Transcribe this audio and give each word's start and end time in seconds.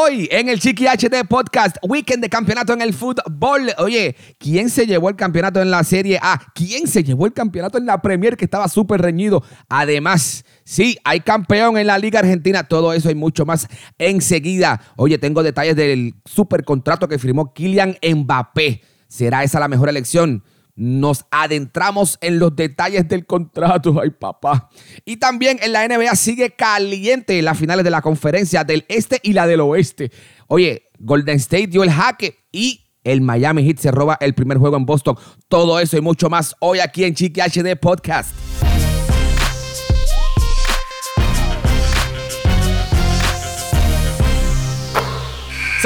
Hoy 0.00 0.28
en 0.30 0.48
el 0.48 0.60
Chiqui 0.60 0.86
HD 0.86 1.26
Podcast, 1.28 1.76
weekend 1.82 2.22
de 2.22 2.28
campeonato 2.28 2.72
en 2.72 2.82
el 2.82 2.94
fútbol. 2.94 3.72
Oye, 3.78 4.14
¿quién 4.38 4.70
se 4.70 4.86
llevó 4.86 5.08
el 5.08 5.16
campeonato 5.16 5.60
en 5.60 5.72
la 5.72 5.82
Serie 5.82 6.20
A? 6.22 6.40
¿Quién 6.54 6.86
se 6.86 7.02
llevó 7.02 7.26
el 7.26 7.32
campeonato 7.32 7.78
en 7.78 7.86
la 7.86 8.00
Premier 8.00 8.36
que 8.36 8.44
estaba 8.44 8.68
súper 8.68 9.02
reñido? 9.02 9.42
Además, 9.68 10.44
sí, 10.62 10.98
hay 11.02 11.18
campeón 11.18 11.78
en 11.78 11.88
la 11.88 11.98
Liga 11.98 12.20
Argentina. 12.20 12.62
Todo 12.62 12.92
eso 12.92 13.10
y 13.10 13.16
mucho 13.16 13.44
más 13.44 13.66
enseguida. 13.98 14.80
Oye, 14.94 15.18
tengo 15.18 15.42
detalles 15.42 15.74
del 15.74 16.14
super 16.24 16.62
contrato 16.62 17.08
que 17.08 17.18
firmó 17.18 17.52
Kylian 17.52 17.96
Mbappé. 18.00 18.82
¿Será 19.08 19.42
esa 19.42 19.58
la 19.58 19.66
mejor 19.66 19.88
elección? 19.88 20.44
Nos 20.78 21.26
adentramos 21.32 22.18
en 22.20 22.38
los 22.38 22.54
detalles 22.54 23.08
del 23.08 23.26
contrato. 23.26 24.00
Ay, 24.00 24.10
papá. 24.10 24.70
Y 25.04 25.16
también 25.16 25.58
en 25.60 25.72
la 25.72 25.86
NBA 25.86 26.14
sigue 26.14 26.50
caliente 26.52 27.42
las 27.42 27.58
finales 27.58 27.84
de 27.84 27.90
la 27.90 28.00
conferencia 28.00 28.62
del 28.62 28.84
este 28.88 29.18
y 29.24 29.32
la 29.32 29.48
del 29.48 29.60
oeste. 29.60 30.12
Oye, 30.46 30.84
Golden 31.00 31.36
State 31.36 31.66
dio 31.66 31.82
el 31.82 31.90
jaque 31.90 32.38
y 32.52 32.84
el 33.02 33.20
Miami 33.20 33.64
Heat 33.64 33.78
se 33.78 33.90
roba 33.90 34.18
el 34.20 34.34
primer 34.34 34.58
juego 34.58 34.76
en 34.76 34.86
Boston. 34.86 35.16
Todo 35.48 35.80
eso 35.80 35.96
y 35.96 36.00
mucho 36.00 36.30
más 36.30 36.54
hoy 36.60 36.78
aquí 36.78 37.02
en 37.02 37.14
Chiqui 37.14 37.40
HD 37.40 37.76
Podcast. 37.76 38.30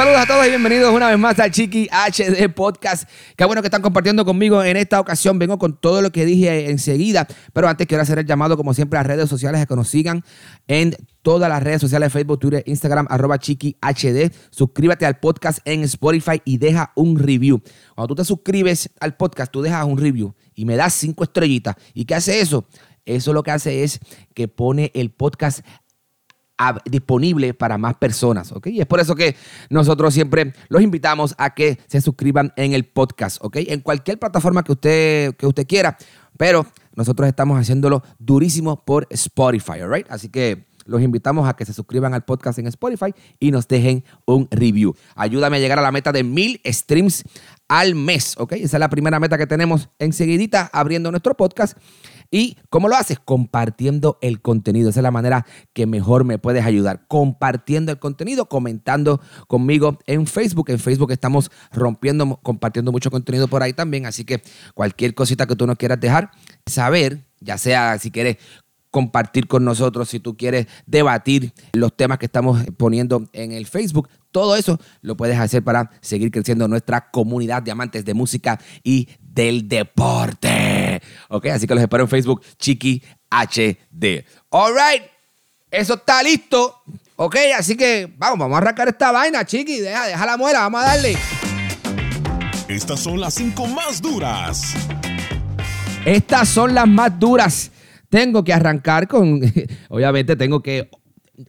Saludos 0.03 0.21
a 0.21 0.27
todos 0.27 0.45
y 0.47 0.49
bienvenidos 0.49 0.93
una 0.93 1.11
vez 1.11 1.17
más 1.17 1.39
al 1.39 1.53
Chiqui 1.53 1.89
HD 1.89 2.53
Podcast. 2.53 3.09
Qué 3.37 3.45
bueno 3.45 3.63
que 3.63 3.69
están 3.69 3.83
compartiendo 3.83 4.25
conmigo 4.25 4.61
en 4.65 4.77
esta 4.77 4.99
ocasión. 4.99 5.39
Vengo 5.39 5.61
con 5.61 5.77
todo 5.77 6.03
lo 6.03 6.11
que 6.11 6.25
dije 6.25 6.71
enseguida, 6.71 7.29
pero 7.53 7.69
antes 7.69 7.87
quiero 7.87 8.03
hacer 8.03 8.19
el 8.19 8.27
llamado, 8.27 8.57
como 8.57 8.75
siempre, 8.75 8.99
a 8.99 9.05
redes 9.05 9.31
sociales 9.31 9.61
a 9.61 9.67
que 9.67 9.77
nos 9.77 9.87
sigan 9.87 10.25
en 10.67 10.97
todas 11.23 11.49
las 11.49 11.63
redes 11.63 11.81
sociales, 11.81 12.13
Facebook, 12.13 12.41
Twitter, 12.41 12.65
Instagram, 12.67 13.07
arroba 13.11 13.39
Chiqui 13.39 13.77
HD. 13.81 14.33
Suscríbete 14.51 15.07
al 15.07 15.21
podcast 15.21 15.61
en 15.65 15.85
Spotify 15.85 16.43
y 16.45 16.59
deja 16.59 16.91
un 16.97 17.17
review. 17.17 17.63
Cuando 17.95 18.17
tú 18.17 18.23
te 18.23 18.25
suscribes 18.25 18.91
al 18.99 19.17
podcast, 19.17 19.53
tú 19.53 19.63
dejas 19.63 19.85
un 19.85 19.99
review 19.99 20.35
y 20.57 20.65
me 20.65 20.75
das 20.75 20.95
cinco 20.95 21.23
estrellitas. 21.23 21.77
¿Y 21.95 22.07
qué 22.07 22.17
hace 22.17 22.41
eso? 22.41 22.67
Eso 23.05 23.33
lo 23.33 23.43
que 23.43 23.51
hace 23.51 23.83
es 23.83 24.01
que 24.35 24.49
pone 24.49 24.91
el 24.95 25.11
podcast 25.11 25.61
disponible 26.85 27.55
para 27.55 27.79
más 27.79 27.95
personas, 27.95 28.53
¿ok? 28.53 28.69
Y 28.69 28.81
es 28.81 28.87
por 28.87 29.01
eso 29.01 29.15
que 29.15 29.37
nosotros 29.71 30.15
siempre 30.15 30.53
los 30.69 30.83
invitamos 30.83 31.35
a 31.39 31.55
que 31.55 31.79
se 31.87 32.01
suscriban 32.01 32.53
en 32.57 32.73
el 32.73 32.85
podcast, 32.85 33.39
¿ok? 33.41 33.57
En 33.67 33.81
cualquier 33.81 34.19
plataforma 34.19 34.63
que 34.63 34.73
usted, 34.73 35.35
que 35.37 35.47
usted 35.47 35.67
quiera, 35.67 35.97
pero 36.37 36.67
nosotros 36.95 37.29
estamos 37.29 37.59
haciéndolo 37.59 38.03
durísimo 38.19 38.85
por 38.85 39.07
Spotify, 39.11 39.83
¿all 39.83 40.05
Así 40.09 40.29
que 40.29 40.67
los 40.85 41.03
invitamos 41.03 41.49
a 41.49 41.55
que 41.55 41.65
se 41.65 41.73
suscriban 41.73 42.15
al 42.15 42.25
podcast 42.25 42.59
en 42.59 42.67
Spotify 42.67 43.15
y 43.39 43.51
nos 43.51 43.69
dejen 43.69 44.05
un 44.27 44.49
review. 44.51 44.95
Ayúdame 45.15 45.59
a 45.59 45.61
llegar 45.61 45.79
a 45.79 45.83
la 45.83 45.93
meta 45.93 46.13
de 46.13 46.25
mil 46.25 46.61
streams 46.65 47.25
al 47.69 47.95
mes, 47.95 48.35
¿ok? 48.39 48.53
Esa 48.53 48.77
es 48.77 48.81
la 48.81 48.91
primera 48.91 49.21
meta 49.21 49.39
que 49.39 49.47
tenemos 49.47 49.89
enseguidita 49.99 50.71
abriendo 50.73 51.11
nuestro 51.11 51.37
podcast. 51.37 51.79
¿Y 52.35 52.57
cómo 52.71 52.89
lo 52.89 52.97
haces? 52.97 53.19
Compartiendo 53.23 54.19
el 54.23 54.41
contenido. 54.41 54.89
Esa 54.89 55.01
es 55.01 55.05
la 55.05 55.11
manera 55.11 55.45
que 55.75 55.87
mejor 55.87 56.25
me 56.25 56.39
puedes 56.39 56.65
ayudar. 56.65 57.07
Compartiendo 57.07 57.93
el 57.93 57.99
contenido, 57.99 58.49
comentando 58.49 59.21
conmigo 59.49 59.99
en 60.07 60.27
Facebook. 60.27 60.71
En 60.71 60.79
Facebook 60.79 61.13
estamos 61.13 61.51
rompiendo, 61.71 62.41
compartiendo 62.43 62.91
mucho 62.91 63.11
contenido 63.11 63.49
por 63.49 63.63
ahí 63.63 63.75
también. 63.75 64.07
Así 64.07 64.25
que 64.25 64.43
cualquier 64.75 65.15
cosita 65.15 65.47
que 65.47 65.57
tú 65.57 65.67
nos 65.67 65.77
quieras 65.77 66.01
dejar 66.01 66.31
saber, 66.65 67.27
ya 67.41 67.59
sea 67.59 67.99
si 67.99 68.11
quieres 68.11 68.39
compartir 68.91 69.47
con 69.47 69.65
nosotros, 69.65 70.09
si 70.09 70.19
tú 70.19 70.35
quieres 70.35 70.69
debatir 70.87 71.53
los 71.75 71.95
temas 71.95 72.17
que 72.17 72.27
estamos 72.27 72.65
poniendo 72.79 73.29
en 73.35 73.53
el 73.53 73.67
Facebook, 73.67 74.09
todo 74.31 74.57
eso 74.57 74.79
lo 75.03 75.19
puedes 75.19 75.39
hacer 75.39 75.63
para 75.63 75.91
seguir 76.01 76.31
creciendo 76.31 76.67
nuestra 76.67 77.11
comunidad 77.11 77.63
de 77.63 77.73
amantes 77.73 78.07
de 78.07 78.15
música 78.15 78.59
y 78.83 79.09
del 79.21 79.69
deporte. 79.69 80.82
Ok, 81.29 81.47
así 81.47 81.67
que 81.67 81.75
los 81.75 81.83
espero 81.83 82.05
en 82.05 82.09
Facebook, 82.09 82.43
Chiqui 82.59 83.03
HD. 83.31 84.25
All 84.51 84.73
right, 84.75 85.05
eso 85.71 85.95
está 85.95 86.23
listo. 86.23 86.83
Ok, 87.17 87.37
así 87.57 87.77
que 87.77 88.13
vamos, 88.17 88.39
vamos 88.39 88.55
a 88.57 88.59
arrancar 88.59 88.89
esta 88.89 89.13
vaina, 89.13 89.45
Chiqui. 89.45 89.81
Deja, 89.81 90.07
deja 90.07 90.27
la 90.27 90.37
muela, 90.37 90.61
vamos 90.61 90.83
a 90.83 90.87
darle. 90.87 91.17
Estas 92.69 93.01
son 93.01 93.21
las 93.21 93.35
cinco 93.35 93.67
más 93.67 94.01
duras. 94.01 94.75
Estas 96.05 96.49
son 96.49 96.75
las 96.75 96.89
más 96.89 97.19
duras 97.19 97.71
tengo 98.13 98.45
que 98.45 98.53
arrancar 98.53 99.09
con, 99.09 99.41
obviamente 99.89 100.37
tengo 100.37 100.63
que, 100.63 100.91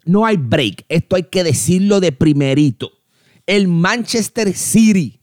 no 0.06 0.26
hay 0.26 0.38
break, 0.38 0.86
esto 0.88 1.18
hay 1.18 1.24
que 1.24 1.44
decirlo 1.44 2.00
de 2.00 2.14
primerito. 2.14 2.90
El 3.46 3.68
Manchester 3.68 4.54
City 4.54 5.20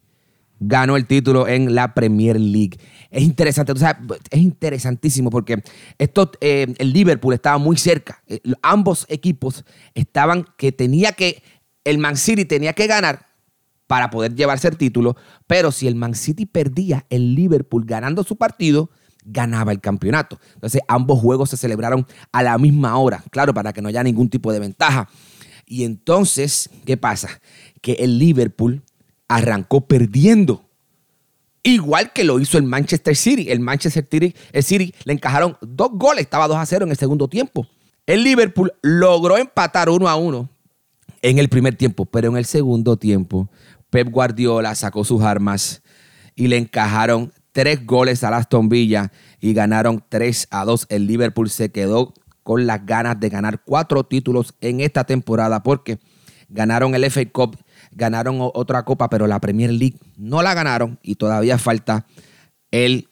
ganó 0.61 0.97
el 0.97 1.07
título 1.07 1.49
en 1.49 1.75
la 1.75 1.95
Premier 1.95 2.39
League. 2.39 2.79
Es 3.11 3.23
interesante, 3.23 3.73
o 3.73 3.77
sea, 3.77 3.99
es 4.31 4.41
interesantísimo 4.41 5.31
porque 5.31 5.63
esto, 5.99 6.31
eh, 6.41 6.73
el 6.79 6.93
Liverpool 6.93 7.35
estaba 7.35 7.59
muy 7.59 7.77
cerca. 7.77 8.23
Eh, 8.29 8.41
ambos 8.63 9.07
equipos 9.09 9.65
estaban 9.95 10.47
que 10.57 10.71
tenía 10.71 11.13
que, 11.13 11.43
el 11.83 11.99
Man 11.99 12.17
City 12.17 12.45
tenía 12.45 12.75
que 12.75 12.87
ganar 12.87 13.27
para 13.87 14.11
poder 14.11 14.37
llevarse 14.37 14.69
el 14.69 14.77
título, 14.77 15.17
pero 15.49 15.73
si 15.73 15.89
el 15.89 15.97
Man 15.97 16.15
City 16.15 16.47
perdía, 16.47 17.07
el 17.11 17.35
Liverpool 17.35 17.85
ganando 17.85 18.23
su 18.23 18.37
partido, 18.37 18.91
ganaba 19.25 19.73
el 19.73 19.81
campeonato. 19.81 20.39
Entonces 20.55 20.83
ambos 20.87 21.19
juegos 21.19 21.51
se 21.51 21.57
celebraron 21.57 22.07
a 22.33 22.43
la 22.43 22.57
misma 22.59 22.97
hora, 22.99 23.25
claro, 23.31 23.55
para 23.55 23.73
que 23.73 23.83
no 23.83 23.89
haya 23.89 24.03
ningún 24.03 24.29
tipo 24.29 24.53
de 24.53 24.61
ventaja. 24.61 25.09
Y 25.67 25.85
entonces, 25.85 26.71
¿qué 26.85 26.97
pasa? 26.97 27.41
Que 27.81 27.93
el 27.95 28.19
Liverpool 28.19 28.83
arrancó 29.31 29.83
perdiendo. 29.83 30.65
Igual 31.63 32.13
que 32.13 32.25
lo 32.25 32.41
hizo 32.41 32.59
el 32.59 32.65
Manchester 32.65 33.15
City. 33.15 33.51
El 33.51 33.61
Manchester 33.61 34.07
City, 34.11 34.35
el 34.53 34.63
City 34.65 34.93
le 35.05 35.13
encajaron 35.13 35.57
dos 35.61 35.91
goles, 35.93 36.23
estaba 36.23 36.49
2 36.49 36.57
a 36.57 36.67
0 36.67 36.85
en 36.85 36.91
el 36.91 36.97
segundo 36.97 37.29
tiempo. 37.29 37.67
El 38.07 38.25
Liverpool 38.25 38.73
logró 38.83 39.39
empatar 39.39 39.89
1 39.89 40.09
a 40.09 40.17
1 40.17 40.49
en 41.23 41.39
el 41.39 41.49
primer 41.49 41.77
tiempo, 41.77 42.07
pero 42.07 42.29
en 42.29 42.37
el 42.37 42.45
segundo 42.45 42.97
tiempo 42.97 43.49
Pep 43.91 44.09
Guardiola 44.11 44.75
sacó 44.75 45.05
sus 45.05 45.23
armas 45.23 45.83
y 46.35 46.49
le 46.49 46.57
encajaron 46.57 47.33
tres 47.53 47.87
goles 47.87 48.25
a 48.25 48.37
Aston 48.37 48.69
Villa 48.69 49.13
y 49.41 49.53
ganaron 49.53 50.03
3 50.09 50.49
a 50.51 50.65
2. 50.65 50.87
El 50.89 51.07
Liverpool 51.07 51.51
se 51.51 51.71
quedó 51.71 52.15
con 52.43 52.67
las 52.67 52.85
ganas 52.85 53.21
de 53.21 53.29
ganar 53.29 53.63
cuatro 53.65 54.03
títulos 54.03 54.55
en 54.61 54.81
esta 54.81 55.05
temporada 55.05 55.63
porque 55.63 56.01
ganaron 56.49 56.97
el 56.97 57.09
FA 57.11 57.25
Cup, 57.27 57.57
ganaron 57.91 58.39
otra 58.41 58.85
copa, 58.85 59.09
pero 59.09 59.27
la 59.27 59.41
Premier 59.41 59.71
League 59.71 59.97
no 60.17 60.43
la 60.43 60.55
ganaron 60.55 60.99
y 61.03 61.17
todavía 61.17 61.59
falta 61.59 62.07
el 62.71 63.09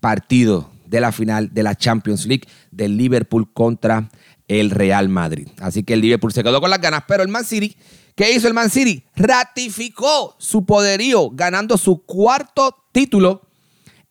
partido 0.00 0.70
de 0.86 1.00
la 1.00 1.12
final 1.12 1.52
de 1.52 1.62
la 1.62 1.74
Champions 1.74 2.26
League 2.26 2.44
del 2.70 2.96
Liverpool 2.96 3.52
contra 3.52 4.10
el 4.48 4.70
Real 4.70 5.08
Madrid. 5.08 5.48
Así 5.60 5.82
que 5.82 5.94
el 5.94 6.00
Liverpool 6.00 6.32
se 6.32 6.42
quedó 6.42 6.60
con 6.60 6.70
las 6.70 6.80
ganas, 6.80 7.04
pero 7.08 7.22
el 7.22 7.28
Man 7.28 7.44
City, 7.44 7.76
¿qué 8.14 8.32
hizo 8.32 8.48
el 8.48 8.54
Man 8.54 8.70
City? 8.70 9.04
Ratificó 9.16 10.36
su 10.38 10.64
poderío 10.64 11.30
ganando 11.30 11.76
su 11.78 12.04
cuarto 12.04 12.84
título 12.92 13.42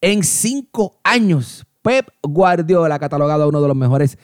en 0.02 0.24
cinco 0.24 1.00
años. 1.04 1.66
Pep 1.82 2.10
Guardiola, 2.22 3.00
catalogado 3.00 3.48
uno 3.48 3.62
de 3.62 3.68
los 3.68 3.78
mejores 3.78 4.18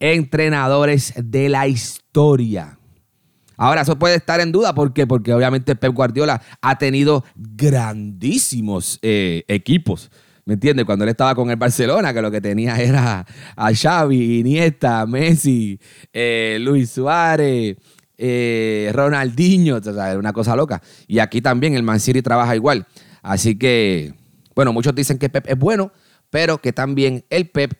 entrenadores 0.00 1.12
de 1.16 1.48
la 1.48 1.68
historia. 1.68 2.79
Ahora, 3.60 3.82
eso 3.82 3.98
puede 3.98 4.14
estar 4.14 4.40
en 4.40 4.52
duda. 4.52 4.74
¿Por 4.74 4.94
qué? 4.94 5.06
Porque 5.06 5.34
obviamente 5.34 5.76
Pep 5.76 5.92
Guardiola 5.92 6.40
ha 6.62 6.78
tenido 6.78 7.24
grandísimos 7.36 8.98
eh, 9.02 9.44
equipos. 9.48 10.10
¿Me 10.46 10.54
entiendes? 10.54 10.86
Cuando 10.86 11.04
él 11.04 11.10
estaba 11.10 11.34
con 11.34 11.50
el 11.50 11.56
Barcelona, 11.56 12.14
que 12.14 12.22
lo 12.22 12.30
que 12.30 12.40
tenía 12.40 12.76
era 12.80 13.26
a 13.54 13.74
Xavi, 13.74 14.40
Iniesta, 14.40 15.04
Messi, 15.06 15.78
eh, 16.12 16.58
Luis 16.60 16.90
Suárez, 16.90 17.76
eh, 18.16 18.90
Ronaldinho, 18.94 19.76
o 19.76 19.82
sea, 19.82 20.10
era 20.10 20.18
una 20.18 20.32
cosa 20.32 20.56
loca. 20.56 20.80
Y 21.06 21.18
aquí 21.18 21.42
también 21.42 21.74
el 21.74 21.82
Man 21.82 22.00
City 22.00 22.22
trabaja 22.22 22.56
igual. 22.56 22.86
Así 23.22 23.58
que 23.58 24.14
bueno, 24.54 24.72
muchos 24.72 24.94
dicen 24.94 25.18
que 25.18 25.28
Pep 25.28 25.46
es 25.48 25.58
bueno, 25.58 25.92
pero 26.28 26.58
que 26.58 26.72
también 26.72 27.24
el 27.30 27.48
Pep 27.48 27.72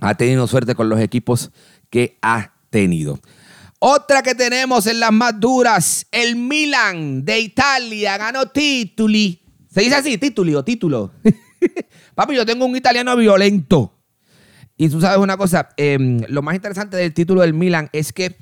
ha 0.00 0.14
tenido 0.14 0.46
suerte 0.46 0.74
con 0.74 0.88
los 0.88 1.00
equipos 1.00 1.50
que 1.90 2.18
ha 2.22 2.54
tenido. 2.70 3.20
Otra 3.80 4.22
que 4.22 4.34
tenemos 4.34 4.86
en 4.88 4.98
las 4.98 5.12
más 5.12 5.38
duras, 5.38 6.06
el 6.10 6.34
Milan 6.34 7.24
de 7.24 7.38
Italia 7.38 8.18
ganó 8.18 8.46
tituli. 8.46 9.40
¿Se 9.70 9.82
dice 9.82 9.94
así? 9.94 10.18
Tituli 10.18 10.54
o 10.54 10.64
título. 10.64 11.12
Papi, 12.14 12.34
yo 12.34 12.44
tengo 12.44 12.66
un 12.66 12.76
italiano 12.76 13.14
violento. 13.16 13.94
Y 14.76 14.88
tú 14.88 15.00
sabes 15.00 15.18
una 15.18 15.36
cosa, 15.36 15.68
em, 15.76 16.22
lo 16.28 16.42
más 16.42 16.56
interesante 16.56 16.96
del 16.96 17.14
título 17.14 17.42
del 17.42 17.54
Milan 17.54 17.88
es 17.92 18.12
que 18.12 18.36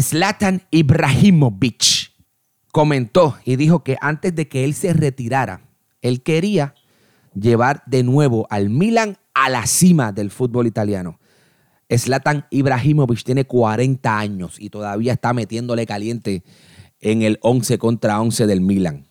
Zlatan 0.00 0.62
Ibrahimovic 0.70 2.12
comentó 2.70 3.38
y 3.44 3.56
dijo 3.56 3.82
que 3.82 3.96
antes 4.00 4.34
de 4.34 4.48
que 4.48 4.64
él 4.64 4.74
se 4.74 4.92
retirara, 4.92 5.62
él 6.00 6.22
quería 6.22 6.74
llevar 7.34 7.82
de 7.86 8.04
nuevo 8.04 8.46
al 8.50 8.70
Milan 8.70 9.16
a 9.34 9.48
la 9.48 9.66
cima 9.66 10.12
del 10.12 10.30
fútbol 10.30 10.66
italiano. 10.66 11.18
Zlatan 11.96 12.46
Ibrahimovic 12.50 13.24
tiene 13.24 13.44
40 13.44 14.18
años 14.18 14.56
y 14.58 14.68
todavía 14.68 15.14
está 15.14 15.32
metiéndole 15.32 15.86
caliente 15.86 16.42
en 17.00 17.22
el 17.22 17.38
11 17.40 17.78
contra 17.78 18.20
11 18.20 18.46
del 18.46 18.60
Milan. 18.60 19.06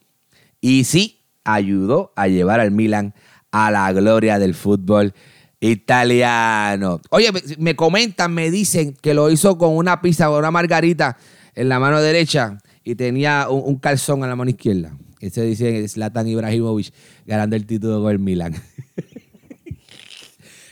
Y 0.62 0.84
sí, 0.84 1.24
ayudó 1.44 2.14
a 2.16 2.28
llevar 2.28 2.60
al 2.60 2.72
Milan 2.72 3.14
a 3.52 3.72
la 3.72 3.92
gloria 3.94 4.38
del 4.38 4.54
fútbol 4.54 5.14
italiano. 5.60 7.02
Oye, 7.10 7.32
me 7.58 7.76
comentan, 7.76 8.34
me 8.34 8.52
dicen 8.52 8.96
que 9.02 9.14
lo 9.14 9.32
hizo 9.32 9.58
con 9.58 9.76
una 9.76 10.02
pizza 10.02 10.30
o 10.30 10.38
una 10.38 10.52
margarita 10.52 11.18
en 11.56 11.70
la 11.70 11.80
mano 11.80 12.02
derecha 12.02 12.60
y 12.84 12.96
tenía 12.96 13.48
un, 13.50 13.78
calzón 13.78 14.22
en 14.24 14.30
la 14.30 14.36
mano 14.36 14.52
izquierda. 14.52 14.96
Ese 15.20 15.42
dice 15.42 15.88
Zlatan 15.88 16.28
Ibrahimovic 16.28 16.94
ganando 17.26 17.56
el 17.56 17.66
título 17.66 18.02
con 18.02 18.12
el 18.12 18.20
Milan. 18.20 18.54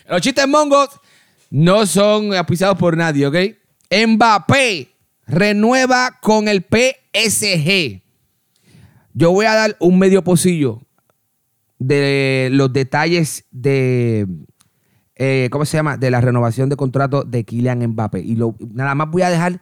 Los 0.07 0.21
chistes 0.21 0.47
mongos 0.47 0.89
no 1.49 1.85
son 1.85 2.33
apisados 2.33 2.77
por 2.77 2.97
nadie, 2.97 3.27
¿ok? 3.27 3.35
Mbappé 4.07 4.89
renueva 5.27 6.19
con 6.21 6.47
el 6.47 6.63
PSG. 6.63 8.01
Yo 9.13 9.31
voy 9.31 9.45
a 9.45 9.53
dar 9.53 9.77
un 9.79 9.97
medio 9.97 10.23
pocillo 10.23 10.81
de 11.79 12.49
los 12.51 12.71
detalles 12.73 13.45
de, 13.51 14.27
eh, 15.15 15.49
¿cómo 15.51 15.65
se 15.65 15.77
llama? 15.77 15.97
De 15.97 16.11
la 16.11 16.21
renovación 16.21 16.69
de 16.69 16.75
contrato 16.75 17.23
de 17.23 17.43
Kylian 17.43 17.87
Mbappé. 17.87 18.19
Y 18.19 18.35
lo, 18.35 18.55
nada 18.73 18.95
más 18.95 19.09
voy 19.09 19.21
a 19.21 19.29
dejar 19.29 19.61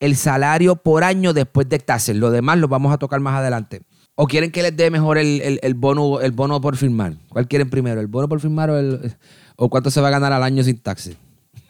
el 0.00 0.16
salario 0.16 0.76
por 0.76 1.04
año 1.04 1.32
después 1.32 1.68
de 1.68 1.78
taxes. 1.78 2.16
Lo 2.16 2.30
demás 2.30 2.58
lo 2.58 2.68
vamos 2.68 2.92
a 2.92 2.98
tocar 2.98 3.20
más 3.20 3.38
adelante. 3.38 3.82
¿O 4.18 4.26
quieren 4.26 4.50
que 4.50 4.62
les 4.62 4.74
dé 4.74 4.90
mejor 4.90 5.18
el, 5.18 5.74
bono, 5.74 6.20
el 6.20 6.32
bono 6.32 6.58
por 6.58 6.76
firmar? 6.76 7.14
¿Cuál 7.28 7.46
quieren 7.46 7.68
primero? 7.68 8.00
¿El 8.00 8.06
bono 8.06 8.28
por 8.28 8.40
firmar 8.40 8.70
o 8.70 8.78
el, 8.78 9.14
¿O 9.56 9.68
cuánto 9.68 9.90
se 9.90 10.00
va 10.00 10.08
a 10.08 10.10
ganar 10.10 10.32
al 10.32 10.42
año 10.42 10.64
sin 10.64 10.78
taxes? 10.78 11.16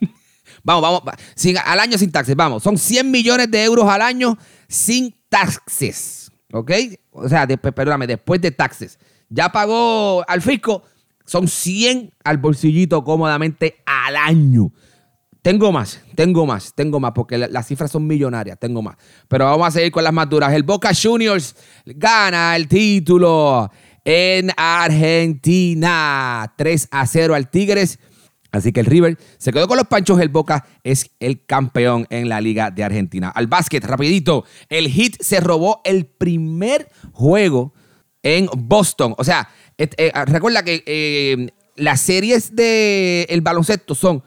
vamos, 0.62 0.82
vamos, 0.82 1.02
sin, 1.34 1.58
al 1.58 1.80
año 1.80 1.98
sin 1.98 2.12
taxes, 2.12 2.36
vamos. 2.36 2.62
Son 2.62 2.78
100 2.78 3.10
millones 3.10 3.50
de 3.50 3.64
euros 3.64 3.88
al 3.88 4.00
año 4.00 4.38
sin 4.68 5.12
taxes. 5.28 6.30
¿Ok? 6.52 6.70
O 7.10 7.28
sea, 7.28 7.48
perdóname, 7.48 8.06
después 8.06 8.40
de 8.40 8.52
taxes. 8.52 8.98
Ya 9.28 9.50
pagó 9.50 10.24
al 10.28 10.40
fisco, 10.40 10.84
son 11.24 11.48
100 11.48 12.14
al 12.22 12.38
bolsillito 12.38 13.02
cómodamente 13.02 13.82
al 13.86 14.16
año. 14.16 14.70
Tengo 15.46 15.70
más, 15.70 16.00
tengo 16.16 16.44
más, 16.44 16.74
tengo 16.74 16.98
más, 16.98 17.12
porque 17.12 17.38
las 17.38 17.68
cifras 17.68 17.92
son 17.92 18.04
millonarias, 18.04 18.58
tengo 18.58 18.82
más. 18.82 18.96
Pero 19.28 19.44
vamos 19.44 19.68
a 19.68 19.70
seguir 19.70 19.92
con 19.92 20.02
las 20.02 20.12
más 20.12 20.28
duras. 20.28 20.52
El 20.52 20.64
Boca 20.64 20.90
Juniors 20.92 21.54
gana 21.84 22.56
el 22.56 22.66
título 22.66 23.70
en 24.04 24.50
Argentina. 24.56 26.52
3 26.56 26.88
a 26.90 27.06
0 27.06 27.36
al 27.36 27.48
Tigres. 27.48 28.00
Así 28.50 28.72
que 28.72 28.80
el 28.80 28.86
River 28.86 29.16
se 29.38 29.52
quedó 29.52 29.68
con 29.68 29.76
los 29.76 29.86
panchos. 29.86 30.18
El 30.18 30.30
Boca 30.30 30.66
es 30.82 31.12
el 31.20 31.46
campeón 31.46 32.08
en 32.10 32.28
la 32.28 32.40
Liga 32.40 32.72
de 32.72 32.82
Argentina. 32.82 33.28
Al 33.28 33.46
básquet, 33.46 33.84
rapidito. 33.84 34.44
El 34.68 34.88
Heat 34.88 35.12
se 35.20 35.38
robó 35.38 35.80
el 35.84 36.06
primer 36.06 36.88
juego 37.12 37.72
en 38.24 38.48
Boston. 38.52 39.14
O 39.16 39.22
sea, 39.22 39.48
eh, 39.78 40.12
recuerda 40.26 40.64
que 40.64 40.82
eh, 40.86 41.50
las 41.76 42.00
series 42.00 42.56
del 42.56 43.26
el 43.28 43.42
baloncesto 43.42 43.94
son, 43.94 44.24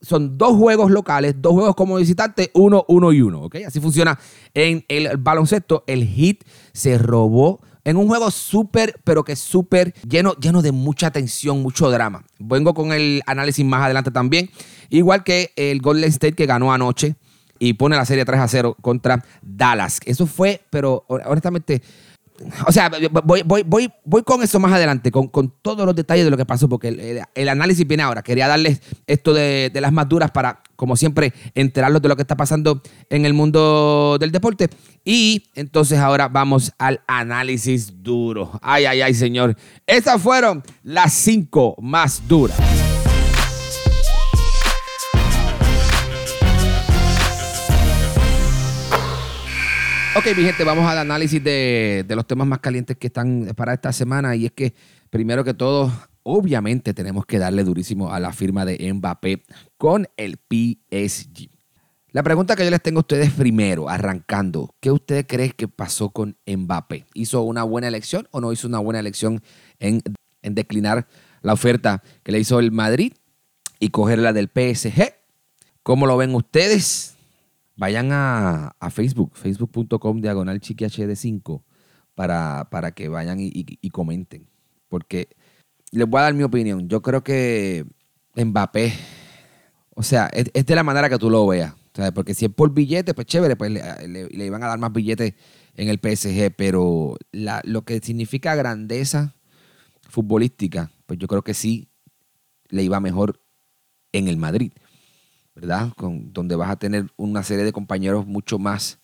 son 0.00 0.38
dos 0.38 0.56
juegos 0.56 0.90
locales, 0.90 1.34
dos 1.38 1.52
juegos 1.52 1.74
como 1.74 1.96
visitante, 1.96 2.50
uno, 2.54 2.84
uno 2.88 3.12
y 3.12 3.22
uno. 3.22 3.42
¿ok? 3.42 3.56
Así 3.66 3.80
funciona 3.80 4.18
en 4.54 4.84
el 4.88 5.16
baloncesto. 5.16 5.84
El 5.86 6.06
Heat 6.06 6.38
se 6.72 6.98
robó 6.98 7.60
en 7.84 7.96
un 7.96 8.08
juego 8.08 8.30
súper, 8.30 8.98
pero 9.04 9.24
que 9.24 9.36
súper 9.36 9.94
lleno, 10.08 10.34
lleno 10.34 10.60
de 10.60 10.72
mucha 10.72 11.10
tensión, 11.12 11.62
mucho 11.62 11.88
drama. 11.90 12.24
Vengo 12.38 12.74
con 12.74 12.92
el 12.92 13.22
análisis 13.26 13.64
más 13.64 13.84
adelante 13.84 14.10
también. 14.10 14.50
Igual 14.90 15.22
que 15.22 15.52
el 15.56 15.80
Golden 15.80 16.08
State 16.10 16.34
que 16.34 16.46
ganó 16.46 16.72
anoche 16.72 17.14
y 17.58 17.74
pone 17.74 17.96
la 17.96 18.04
serie 18.04 18.24
3 18.24 18.40
a 18.40 18.48
0 18.48 18.76
contra 18.80 19.24
Dallas. 19.40 20.00
Eso 20.04 20.26
fue, 20.26 20.62
pero 20.70 21.04
honestamente, 21.08 21.82
o 22.66 22.72
sea, 22.72 22.90
voy, 23.24 23.42
voy, 23.42 23.62
voy, 23.62 23.90
voy 24.04 24.22
con 24.22 24.42
eso 24.42 24.58
más 24.58 24.72
adelante, 24.72 25.10
con, 25.10 25.30
todos 25.62 25.84
los 25.86 25.94
detalles 25.94 26.24
de 26.24 26.30
lo 26.30 26.36
que 26.36 26.44
pasó, 26.44 26.68
porque 26.68 27.24
el, 27.34 27.48
análisis 27.48 27.86
viene 27.86 28.02
ahora. 28.02 28.22
Quería 28.22 28.48
darles 28.48 28.80
esto 29.06 29.32
de, 29.34 29.70
de, 29.72 29.80
las 29.80 29.92
más 29.92 30.08
duras 30.08 30.30
para, 30.30 30.62
como 30.76 30.96
siempre, 30.96 31.32
enterarlos 31.54 32.02
de 32.02 32.08
lo 32.08 32.16
que 32.16 32.22
está 32.22 32.36
pasando 32.36 32.82
en 33.10 33.26
el 33.26 33.34
mundo 33.34 34.16
del 34.18 34.32
deporte. 34.32 34.68
Y 35.04 35.50
entonces 35.54 35.98
ahora 35.98 36.28
vamos 36.28 36.72
al 36.78 37.00
análisis 37.06 38.02
duro. 38.02 38.58
Ay, 38.62 38.86
ay, 38.86 39.02
ay, 39.02 39.14
señor. 39.14 39.56
Esas 39.86 40.20
fueron 40.20 40.62
las 40.82 41.12
cinco 41.12 41.76
más 41.80 42.26
duras. 42.26 42.85
Ok, 50.16 50.34
mi 50.34 50.44
gente, 50.44 50.64
vamos 50.64 50.90
al 50.90 50.96
análisis 50.96 51.44
de, 51.44 52.06
los 52.08 52.26
temas 52.26 52.46
más 52.46 52.60
calientes 52.60 52.96
que 52.96 53.08
están 53.08 53.52
para 53.54 53.74
esta 53.74 53.92
semana. 53.92 54.34
Y 54.34 54.46
es 54.46 54.52
que, 54.52 54.72
primero 55.10 55.44
que 55.44 55.52
todo, 55.52 55.92
obviamente 56.22 56.94
tenemos 56.94 57.26
que 57.26 57.38
darle 57.38 57.64
durísimo 57.64 58.10
a 58.10 58.18
la 58.18 58.32
firma 58.32 58.64
de 58.64 58.94
Mbappé 58.94 59.42
con 59.76 60.08
el 60.16 60.38
PSG. 60.38 61.50
La 62.12 62.22
pregunta 62.22 62.56
que 62.56 62.64
yo 62.64 62.70
les 62.70 62.80
tengo 62.80 63.00
a 63.00 63.02
ustedes 63.02 63.30
primero, 63.30 63.90
arrancando, 63.90 64.74
¿qué 64.80 64.90
ustedes 64.90 65.26
creen 65.28 65.52
que 65.54 65.68
pasó 65.68 66.08
con 66.08 66.38
Mbappé? 66.46 67.04
¿Hizo 67.12 67.42
una 67.42 67.62
buena 67.64 67.88
elección 67.88 68.26
o 68.30 68.40
no 68.40 68.52
hizo 68.52 68.66
una 68.66 68.78
buena 68.78 69.00
elección 69.00 69.42
en, 69.80 70.00
en 70.40 70.54
declinar 70.54 71.06
la 71.42 71.52
oferta 71.52 72.02
que 72.22 72.32
le 72.32 72.38
hizo 72.38 72.58
el 72.58 72.72
Madrid 72.72 73.12
y 73.80 73.90
coger 73.90 74.20
la 74.20 74.32
del 74.32 74.46
PSG? 74.46 75.12
¿Cómo 75.82 76.06
lo 76.06 76.16
ven 76.16 76.34
ustedes? 76.34 77.15
Vayan 77.76 78.08
a, 78.10 78.74
Facebook, 78.90 79.32
facebook.com 79.34 80.20
diagonal 80.20 80.60
chiquihd5 80.60 81.62
para, 82.14 82.68
para 82.70 82.92
que 82.92 83.08
vayan 83.08 83.38
y, 83.38 83.90
comenten. 83.90 84.48
Porque 84.88 85.28
les 85.92 86.08
voy 86.08 86.20
a 86.20 86.22
dar 86.22 86.34
mi 86.34 86.42
opinión. 86.42 86.88
Yo 86.88 87.02
creo 87.02 87.22
que 87.22 87.84
Mbappé, 88.34 88.94
o 89.94 90.02
sea, 90.02 90.26
es, 90.28 90.66
de 90.66 90.74
la 90.74 90.82
manera 90.82 91.10
que 91.10 91.18
tú 91.18 91.28
lo 91.28 91.46
veas. 91.46 91.74
Porque 92.14 92.34
si 92.34 92.46
es 92.46 92.50
por 92.50 92.72
billete, 92.72 93.14
pues 93.14 93.26
chévere, 93.26 93.56
pues 93.56 93.70
le, 93.70 94.44
iban 94.44 94.62
a 94.62 94.68
dar 94.68 94.78
más 94.78 94.92
billetes 94.92 95.34
en 95.74 95.88
el 95.88 95.98
PSG. 95.98 96.54
Pero 96.56 97.16
lo 97.32 97.82
que 97.84 98.00
significa 98.00 98.54
grandeza 98.54 99.34
futbolística, 100.08 100.90
pues 101.04 101.18
yo 101.18 101.28
creo 101.28 101.42
que 101.42 101.54
sí 101.54 101.88
le 102.68 102.82
iba 102.82 103.00
mejor 103.00 103.40
en 104.12 104.28
el 104.28 104.38
Madrid. 104.38 104.72
¿Verdad? 105.56 105.90
Con, 105.96 106.32
donde 106.32 106.54
vas 106.54 106.70
a 106.70 106.76
tener 106.76 107.06
una 107.16 107.42
serie 107.42 107.64
de 107.64 107.72
compañeros 107.72 108.26
mucho 108.26 108.58
más 108.58 109.00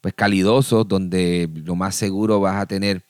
pues, 0.00 0.14
calidosos, 0.14 0.88
donde 0.88 1.48
lo 1.52 1.76
más 1.76 1.94
seguro 1.94 2.40
vas 2.40 2.56
a 2.56 2.66
tener 2.66 3.04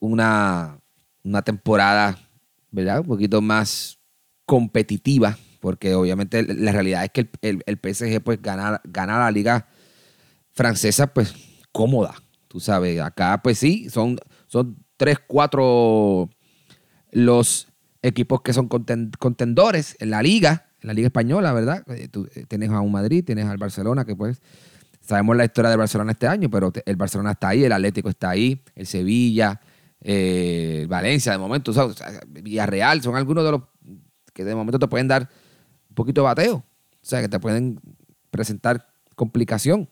una, 0.00 0.80
una 1.22 1.42
temporada, 1.42 2.18
¿verdad? 2.72 3.00
Un 3.00 3.06
poquito 3.06 3.40
más 3.40 3.98
competitiva, 4.44 5.38
porque 5.60 5.94
obviamente 5.94 6.42
la 6.42 6.72
realidad 6.72 7.04
es 7.04 7.10
que 7.10 7.30
el, 7.42 7.62
el, 7.64 7.78
PSG 7.78 8.20
pues 8.20 8.42
gana, 8.42 8.80
gana 8.84 9.20
la 9.20 9.30
liga 9.30 9.68
francesa 10.50 11.06
pues 11.06 11.32
cómoda, 11.70 12.14
tú 12.48 12.58
sabes, 12.58 13.00
acá 13.00 13.40
pues 13.42 13.58
sí, 13.58 13.88
son, 13.88 14.18
son 14.48 14.84
tres, 14.96 15.18
cuatro 15.24 16.28
los 17.12 17.68
equipos 18.02 18.42
que 18.42 18.52
son 18.52 18.68
contendores 18.68 19.96
en 20.00 20.10
la 20.10 20.22
liga, 20.22 20.70
la 20.86 20.94
Liga 20.94 21.08
Española, 21.08 21.52
¿verdad? 21.52 21.82
Eh, 21.88 22.08
tú 22.08 22.28
eh, 22.34 22.44
tienes 22.46 22.70
a 22.70 22.80
un 22.80 22.92
Madrid, 22.92 23.24
tienes 23.24 23.46
al 23.46 23.58
Barcelona, 23.58 24.04
que 24.04 24.14
pues 24.14 24.40
sabemos 25.00 25.36
la 25.36 25.44
historia 25.44 25.68
del 25.68 25.78
Barcelona 25.78 26.12
este 26.12 26.28
año, 26.28 26.48
pero 26.48 26.72
el 26.84 26.96
Barcelona 26.96 27.32
está 27.32 27.48
ahí, 27.48 27.64
el 27.64 27.72
Atlético 27.72 28.08
está 28.08 28.30
ahí, 28.30 28.62
el 28.76 28.86
Sevilla, 28.86 29.60
eh, 30.00 30.86
Valencia, 30.88 31.32
de 31.32 31.38
momento, 31.38 31.72
o 31.72 31.74
sea, 31.74 31.88
Villarreal, 32.28 33.02
son 33.02 33.16
algunos 33.16 33.44
de 33.44 33.50
los 33.50 33.62
que 34.32 34.44
de 34.44 34.54
momento 34.54 34.78
te 34.78 34.86
pueden 34.86 35.08
dar 35.08 35.28
un 35.88 35.94
poquito 35.96 36.20
de 36.20 36.26
bateo, 36.26 36.56
o 36.56 36.64
sea, 37.02 37.20
que 37.20 37.28
te 37.28 37.40
pueden 37.40 37.80
presentar 38.30 38.86
complicación. 39.16 39.88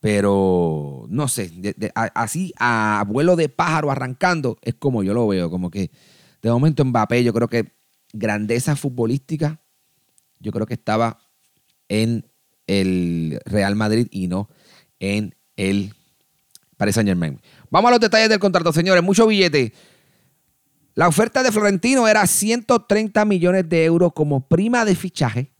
Pero 0.00 1.06
no 1.08 1.26
sé, 1.26 1.50
así 1.94 2.54
a 2.58 3.04
vuelo 3.06 3.34
de 3.34 3.48
pájaro 3.48 3.90
arrancando, 3.90 4.56
es 4.62 4.74
como 4.74 5.02
yo 5.02 5.12
lo 5.12 5.26
veo, 5.26 5.50
como 5.50 5.70
que 5.72 5.90
de 6.40 6.50
momento 6.50 6.84
Mbappé, 6.84 7.24
yo 7.24 7.32
creo 7.32 7.48
que 7.48 7.72
grandeza 8.12 8.76
futbolística 8.76 9.60
yo 10.40 10.52
creo 10.52 10.66
que 10.66 10.74
estaba 10.74 11.18
en 11.88 12.26
el 12.66 13.40
Real 13.44 13.74
Madrid 13.76 14.08
y 14.10 14.28
no 14.28 14.48
en 15.00 15.34
el 15.56 15.94
Paris 16.76 16.94
Saint 16.94 17.08
Germain. 17.08 17.40
Vamos 17.70 17.88
a 17.88 17.92
los 17.92 18.00
detalles 18.00 18.28
del 18.28 18.38
contrato, 18.38 18.72
señores. 18.72 19.02
Mucho 19.02 19.26
billete. 19.26 19.72
La 20.94 21.08
oferta 21.08 21.42
de 21.42 21.52
Florentino 21.52 22.08
era 22.08 22.26
130 22.26 23.24
millones 23.24 23.68
de 23.68 23.84
euros 23.84 24.12
como 24.14 24.48
prima 24.48 24.84
de 24.84 24.94
fichaje, 24.94 25.52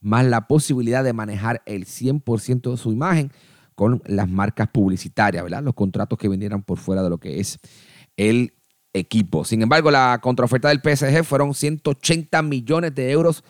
más 0.00 0.24
la 0.24 0.48
posibilidad 0.48 1.04
de 1.04 1.12
manejar 1.12 1.62
el 1.64 1.86
100% 1.86 2.72
de 2.72 2.76
su 2.76 2.92
imagen 2.92 3.30
con 3.74 4.02
las 4.06 4.28
marcas 4.28 4.68
publicitarias, 4.68 5.44
¿verdad? 5.44 5.62
Los 5.62 5.74
contratos 5.74 6.18
que 6.18 6.28
vinieran 6.28 6.62
por 6.62 6.78
fuera 6.78 7.02
de 7.02 7.10
lo 7.10 7.18
que 7.18 7.40
es 7.40 7.58
el 8.16 8.52
equipo. 8.92 9.44
Sin 9.44 9.62
embargo, 9.62 9.90
la 9.90 10.18
contraoferta 10.20 10.68
del 10.68 10.80
PSG 10.80 11.24
fueron 11.24 11.54
180 11.54 12.42
millones 12.42 12.94
de 12.94 13.10
euros 13.10 13.44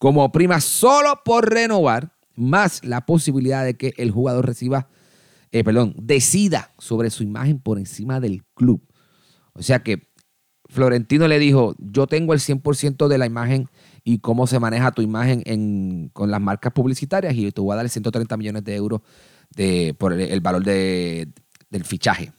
como 0.00 0.32
prima 0.32 0.62
solo 0.62 1.20
por 1.26 1.50
renovar, 1.50 2.16
más 2.34 2.82
la 2.86 3.04
posibilidad 3.04 3.66
de 3.66 3.76
que 3.76 3.92
el 3.98 4.10
jugador 4.10 4.46
reciba, 4.46 4.88
eh, 5.52 5.62
perdón, 5.62 5.94
decida 5.98 6.70
sobre 6.78 7.10
su 7.10 7.22
imagen 7.22 7.58
por 7.58 7.78
encima 7.78 8.18
del 8.18 8.42
club. 8.54 8.82
O 9.52 9.62
sea 9.62 9.82
que 9.82 10.08
Florentino 10.70 11.28
le 11.28 11.38
dijo, 11.38 11.74
yo 11.78 12.06
tengo 12.06 12.32
el 12.32 12.40
100% 12.40 13.08
de 13.08 13.18
la 13.18 13.26
imagen 13.26 13.68
y 14.02 14.20
cómo 14.20 14.46
se 14.46 14.58
maneja 14.58 14.90
tu 14.92 15.02
imagen 15.02 16.08
con 16.14 16.30
las 16.30 16.40
marcas 16.40 16.72
publicitarias 16.72 17.34
y 17.34 17.52
te 17.52 17.60
voy 17.60 17.74
a 17.74 17.76
dar 17.76 17.88
130 17.90 18.38
millones 18.38 18.64
de 18.64 18.76
euros 18.76 19.02
de, 19.54 19.94
por 19.98 20.14
el, 20.14 20.40
valor 20.40 20.64
del 20.64 21.34
fichaje. 21.84 22.32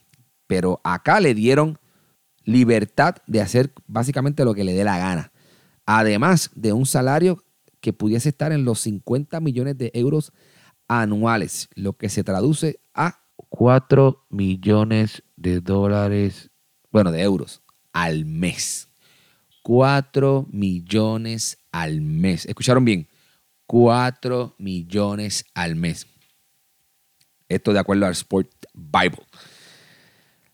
Pero 0.47 0.81
acá 0.83 1.19
le 1.19 1.35
dieron 1.35 1.77
libertad 2.43 3.17
de 3.27 3.39
hacer 3.39 3.71
básicamente 3.85 4.45
lo 4.45 4.55
que 4.55 4.63
le 4.63 4.73
dé 4.73 4.83
la 4.83 4.97
gana. 4.97 5.31
Además 5.85 6.49
de 6.55 6.73
un 6.73 6.87
salario 6.87 7.43
que 7.81 7.93
pudiese 7.93 8.29
estar 8.29 8.51
en 8.51 8.63
los 8.63 8.79
50 8.81 9.39
millones 9.39 9.77
de 9.77 9.91
euros 9.93 10.31
anuales, 10.87 11.69
lo 11.75 11.93
que 11.93 12.09
se 12.09 12.23
traduce 12.23 12.79
a 12.93 13.19
4 13.49 14.25
millones 14.29 15.23
de 15.35 15.59
dólares, 15.59 16.51
bueno, 16.91 17.11
de 17.11 17.21
euros 17.21 17.61
al 17.91 18.25
mes. 18.25 18.87
4 19.63 20.47
millones 20.51 21.59
al 21.71 22.01
mes. 22.01 22.45
¿Escucharon 22.45 22.85
bien? 22.85 23.07
4 23.67 24.55
millones 24.57 25.45
al 25.53 25.75
mes. 25.75 26.07
Esto 27.47 27.73
de 27.73 27.79
acuerdo 27.79 28.05
al 28.05 28.13
Sport 28.13 28.49
Bible. 28.73 29.25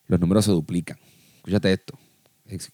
Los 0.08 0.20
números 0.20 0.46
se 0.46 0.52
duplican. 0.52 0.98
Escúchate 1.38 1.72
esto. 1.72 1.98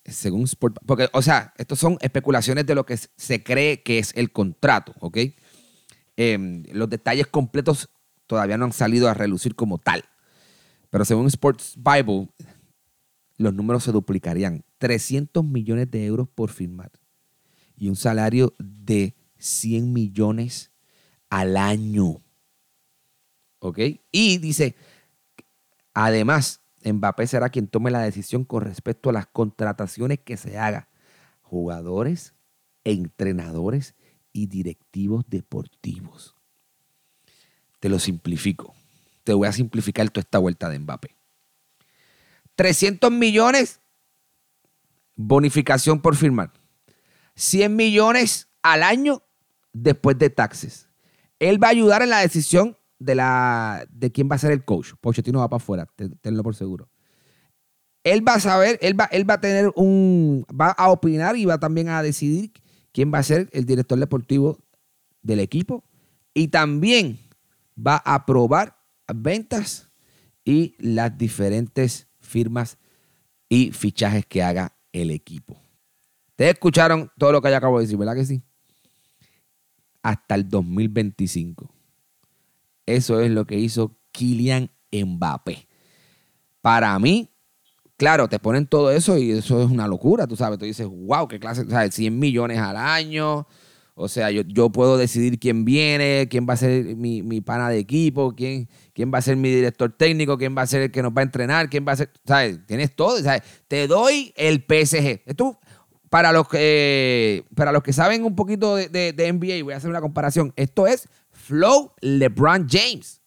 Según 0.06 0.44
Sport 0.44 0.78
Porque, 0.86 1.10
o 1.14 1.22
sea, 1.22 1.54
estos 1.58 1.80
son 1.80 1.98
especulaciones 2.02 2.66
de 2.66 2.76
lo 2.76 2.86
que 2.86 2.98
se 2.98 3.44
cree 3.44 3.82
que 3.82 4.00
es 4.00 4.14
el 4.16 4.32
contrato, 4.32 4.94
¿ok? 5.00 5.18
Em, 6.16 6.64
los 6.72 6.90
detalles 6.90 7.28
completos 7.28 7.90
todavía 8.28 8.58
no 8.58 8.66
han 8.66 8.74
salido 8.74 9.10
a 9.10 9.14
relucir 9.14 9.56
como 9.56 9.78
tal. 9.80 10.06
Pero 10.90 11.06
según 11.06 11.28
Sports 11.28 11.76
Bible, 11.76 12.30
los 13.38 13.54
números 13.54 13.84
se 13.84 13.92
duplicarían. 13.92 14.64
300 14.78 15.44
millones 15.44 15.90
de 15.90 16.06
euros 16.06 16.28
por 16.28 16.50
firmar 16.52 16.92
y 17.78 17.90
un 17.90 17.96
salario 17.96 18.54
de 18.60 19.16
100 19.38 19.92
millones 19.92 20.72
al 21.30 21.58
año. 21.58 22.22
¿Ok? 23.60 23.80
Y 24.12 24.38
dice, 24.38 24.76
además, 25.94 26.62
Mbappé 26.84 27.28
será 27.28 27.50
quien 27.50 27.68
tome 27.68 27.92
la 27.92 28.02
decisión 28.02 28.44
con 28.44 28.64
respecto 28.64 29.10
a 29.10 29.14
las 29.14 29.28
contrataciones 29.28 30.20
que 30.20 30.38
se 30.38 30.58
haga. 30.58 30.90
Jugadores, 31.42 32.34
entrenadores 32.84 33.96
y 34.32 34.48
directivos 34.48 35.26
deportivos. 35.28 36.36
Te 37.80 37.90
lo 37.90 38.00
simplifico. 38.00 38.74
Te 39.24 39.34
voy 39.34 39.48
a 39.48 39.54
simplificar 39.54 40.10
toda 40.10 40.24
esta 40.24 40.40
vuelta 40.40 40.70
de 40.70 40.80
Mbappé. 40.80 41.16
300 42.56 43.12
millones 43.12 43.80
bonificación 45.16 46.02
por 46.02 46.16
firmar. 46.16 46.52
100 47.36 47.76
millones 47.76 48.48
al 48.62 48.84
año 48.84 49.24
después 49.72 50.18
de 50.18 50.30
taxes. 50.30 50.88
Él 51.40 51.62
va 51.62 51.68
a 51.68 51.72
ayudar 51.72 52.02
en 52.02 52.10
la 52.10 52.20
decisión 52.20 52.78
de, 53.04 53.16
la, 53.16 53.86
de 53.90 54.12
quién 54.12 54.30
va 54.32 54.36
a 54.36 54.40
ser 54.40 54.52
el 54.52 54.64
coach. 54.64 54.94
Pochettino 55.02 55.40
va 55.40 55.50
para 55.50 55.58
afuera, 55.58 55.88
tenlo 56.22 56.44
por 56.44 56.56
seguro. 56.56 56.90
Él 58.04 58.28
va 58.28 58.36
a 58.36 58.40
saber, 58.40 58.78
él 58.82 59.00
va, 59.00 59.06
él 59.06 59.30
va 59.30 59.36
a 59.36 59.42
tener 59.42 59.72
un, 59.76 60.46
va 60.50 60.72
a 60.72 60.90
opinar 60.90 61.38
y 61.38 61.46
va 61.46 61.58
también 61.58 61.90
a 61.90 62.04
decidir 62.04 62.52
quién 62.92 63.14
va 63.14 63.20
a 63.20 63.24
ser 63.24 63.50
el 63.54 63.66
director 63.66 63.98
deportivo 63.98 64.60
del 65.22 65.40
equipo. 65.40 65.84
Y 66.34 66.50
también 66.50 67.20
va 67.78 68.02
a 68.04 68.16
aprobar 68.16 68.78
ventas 69.14 69.90
y 70.44 70.76
las 70.80 71.18
diferentes 71.18 72.08
firmas 72.20 72.78
y 73.48 73.72
fichajes 73.72 74.26
que 74.26 74.44
haga 74.44 74.76
el 74.92 75.12
equipo. 75.12 75.58
Ustedes 76.30 76.54
escucharon 76.54 77.12
todo 77.18 77.32
lo 77.32 77.42
que 77.42 77.50
ya 77.50 77.58
acabo 77.58 77.78
de 77.78 77.86
decir, 77.86 77.98
¿verdad 77.98 78.16
que 78.16 78.26
sí? 78.26 78.42
Hasta 80.02 80.36
el 80.36 80.50
2025. 80.50 81.74
Eso 82.86 83.22
es 83.22 83.32
lo 83.32 83.46
que 83.46 83.58
hizo 83.58 83.98
Kylian 84.12 84.72
Mbappé. 84.92 85.68
Para 86.62 86.98
mí, 87.00 87.30
claro, 87.98 88.28
te 88.28 88.40
ponen 88.40 88.68
todo 88.68 88.92
eso 88.92 89.18
y 89.18 89.32
eso 89.32 89.64
es 89.64 89.70
una 89.70 89.88
locura, 89.88 90.28
tú 90.28 90.36
sabes. 90.36 90.60
Tú 90.60 90.66
dices, 90.66 90.88
wow, 90.88 91.28
qué 91.28 91.40
clase, 91.40 91.62
o 91.62 91.70
sea, 91.70 91.90
100 91.90 92.18
millones 92.18 92.60
al 92.60 92.78
año. 92.78 93.48
O 93.96 94.08
sea, 94.08 94.32
yo, 94.32 94.42
yo 94.42 94.72
puedo 94.72 94.98
decidir 94.98 95.40
quién 95.40 95.66
viene, 95.66 96.28
quién 96.30 96.48
va 96.50 96.54
a 96.54 96.58
ser 96.58 96.96
mi, 96.96 97.22
mi 97.22 97.42
pana 97.42 97.70
de 97.70 97.78
equipo, 97.78 98.34
quién, 98.36 98.68
quién 98.94 99.14
va 99.14 99.20
a 99.20 99.22
ser 99.22 99.38
mi 99.38 99.52
director 99.52 99.92
técnico, 99.96 100.38
quién 100.38 100.58
va 100.58 100.64
a 100.64 100.68
ser 100.68 100.82
el 100.82 100.92
que 100.92 101.04
nos 101.04 101.12
va 101.12 101.22
a 101.22 101.24
entrenar, 101.24 101.70
quién 101.70 101.86
va 101.88 101.92
a 101.92 101.98
ser, 101.98 102.12
¿sabes? 102.26 102.66
Tienes 102.66 102.96
todo, 102.96 103.20
¿sabes? 103.20 103.44
Te 103.68 103.88
doy 103.88 104.34
el 104.36 104.66
PSG. 104.68 105.22
Esto, 105.28 105.60
para 106.10 106.32
los 106.32 106.48
que, 106.48 107.46
para 107.56 107.72
los 107.72 107.84
que 107.84 107.94
saben 107.94 108.24
un 108.24 108.36
poquito 108.36 108.76
de, 108.76 108.90
de, 108.90 109.34
NBA, 109.34 109.64
voy 109.64 109.74
a 109.74 109.78
hacer 109.78 109.92
una 109.92 110.02
comparación. 110.02 110.54
Esto 110.56 110.88
es 110.88 111.08
Flow 111.44 111.94
LeBron 112.02 112.68
James. 112.70 113.22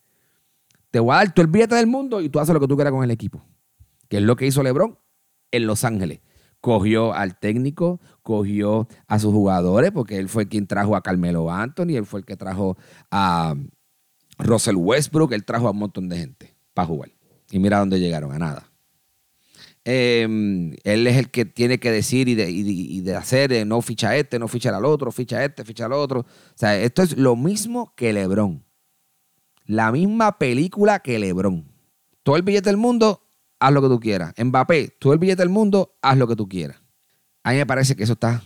Te 0.90 1.00
voy 1.00 1.14
a 1.14 1.18
dar 1.18 1.34
todo 1.34 1.44
el 1.44 1.52
billete 1.52 1.74
del 1.74 1.86
mundo 1.86 2.20
y 2.20 2.28
tú 2.28 2.40
haces 2.40 2.54
lo 2.54 2.60
que 2.60 2.66
tú 2.66 2.76
quieras 2.76 2.92
con 2.92 3.04
el 3.04 3.10
equipo. 3.10 3.44
Que 4.08 4.18
es 4.18 4.22
lo 4.22 4.36
que 4.36 4.46
hizo 4.46 4.62
LeBron 4.62 4.98
en 5.50 5.66
Los 5.66 5.84
Ángeles 5.84 6.20
cogió 6.60 7.14
al 7.14 7.38
técnico, 7.38 8.00
cogió 8.22 8.88
a 9.06 9.20
sus 9.20 9.32
jugadores, 9.32 9.92
porque 9.92 10.18
él 10.18 10.28
fue 10.28 10.48
quien 10.48 10.66
trajo 10.66 10.96
a 10.96 11.00
Carmelo 11.00 11.48
Anthony, 11.48 11.94
él 11.94 12.06
fue 12.06 12.18
el 12.18 12.26
que 12.26 12.36
trajo 12.36 12.76
a 13.08 13.54
Russell 14.38 14.74
Westbrook, 14.74 15.32
él 15.32 15.44
trajo 15.44 15.68
a 15.68 15.70
un 15.70 15.78
montón 15.78 16.08
de 16.08 16.18
gente 16.18 16.56
para 16.74 16.88
jugar. 16.88 17.10
Y 17.52 17.60
mira 17.60 17.78
dónde 17.78 18.00
llegaron, 18.00 18.32
a 18.32 18.38
nada. 18.40 18.72
Em, 19.88 20.72
él 20.82 21.06
es 21.06 21.16
el 21.16 21.30
que 21.30 21.44
tiene 21.44 21.78
que 21.78 21.92
decir 21.92 22.28
y 22.28 22.34
de, 22.34 23.14
hacer, 23.14 23.64
no 23.64 23.80
ficha 23.82 24.16
este, 24.16 24.36
no 24.40 24.48
ficha 24.48 24.76
al 24.76 24.84
otro, 24.84 25.12
ficha 25.12 25.44
este, 25.44 25.64
ficha 25.64 25.84
al 25.84 25.92
otro. 25.92 26.20
O 26.20 26.26
sea, 26.56 26.76
esto 26.76 27.02
es 27.02 27.16
lo 27.16 27.36
mismo 27.36 27.94
que 27.94 28.12
Lebron. 28.12 28.64
La 29.64 29.92
misma 29.92 30.38
película 30.38 30.98
que 30.98 31.20
Lebron. 31.20 31.70
Todo 32.24 32.34
el 32.34 32.42
billete 32.42 32.68
del 32.68 32.78
mundo 32.78 33.22
haz 33.60 33.72
lo 33.72 33.80
que 33.80 33.88
tú 33.88 34.00
quieras. 34.00 34.34
Mbappé, 34.36 34.96
tú 34.98 35.12
el 35.12 35.20
billete 35.20 35.42
del 35.42 35.50
mundo, 35.50 35.96
haz 36.02 36.18
lo 36.18 36.26
que 36.26 36.34
tú 36.34 36.48
quieras. 36.48 36.82
A 37.44 37.52
mí 37.52 37.58
me 37.58 37.66
parece 37.66 37.94
que 37.94 38.02
eso 38.02 38.14
está 38.14 38.42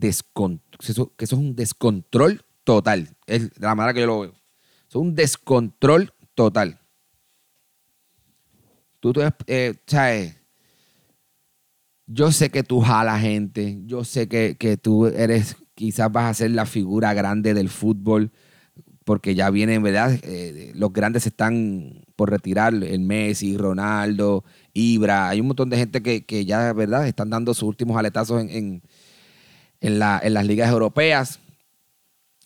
que 0.00 0.08
eso 0.08 1.12
es 1.18 1.32
un 1.34 1.54
descontrol 1.54 2.42
total. 2.64 3.14
Es 3.26 3.50
de 3.50 3.66
la 3.66 3.74
manera 3.74 3.92
que 3.92 4.00
yo 4.00 4.06
lo 4.06 4.20
veo. 4.20 4.34
Es 4.88 4.94
un 4.94 5.14
descontrol 5.14 6.14
total. 6.34 6.80
Tú, 9.02 9.12
eh, 9.48 9.74
sabes, 9.84 10.36
yo 12.06 12.30
sé 12.30 12.50
que 12.50 12.62
tú 12.62 12.80
jalas 12.80 13.20
gente, 13.20 13.80
yo 13.84 14.04
sé 14.04 14.28
que, 14.28 14.54
que 14.56 14.76
tú 14.76 15.06
eres, 15.06 15.56
quizás 15.74 16.12
vas 16.12 16.30
a 16.30 16.34
ser 16.34 16.52
la 16.52 16.66
figura 16.66 17.12
grande 17.12 17.52
del 17.52 17.68
fútbol, 17.68 18.30
porque 19.04 19.34
ya 19.34 19.50
vienen, 19.50 19.82
¿verdad? 19.82 20.20
Eh, 20.22 20.70
los 20.76 20.92
grandes 20.92 21.26
están 21.26 22.04
por 22.14 22.30
retirar, 22.30 22.74
el 22.74 23.00
Messi, 23.00 23.56
Ronaldo, 23.56 24.44
Ibra, 24.72 25.30
hay 25.30 25.40
un 25.40 25.48
montón 25.48 25.68
de 25.68 25.78
gente 25.78 26.00
que, 26.00 26.44
ya, 26.44 26.72
¿verdad? 26.72 27.08
Están 27.08 27.28
dando 27.28 27.54
sus 27.54 27.64
últimos 27.64 27.96
aletazos 27.96 28.40
en, 28.40 28.82
en, 29.80 29.98
las 29.98 30.46
ligas 30.46 30.70
europeas, 30.70 31.40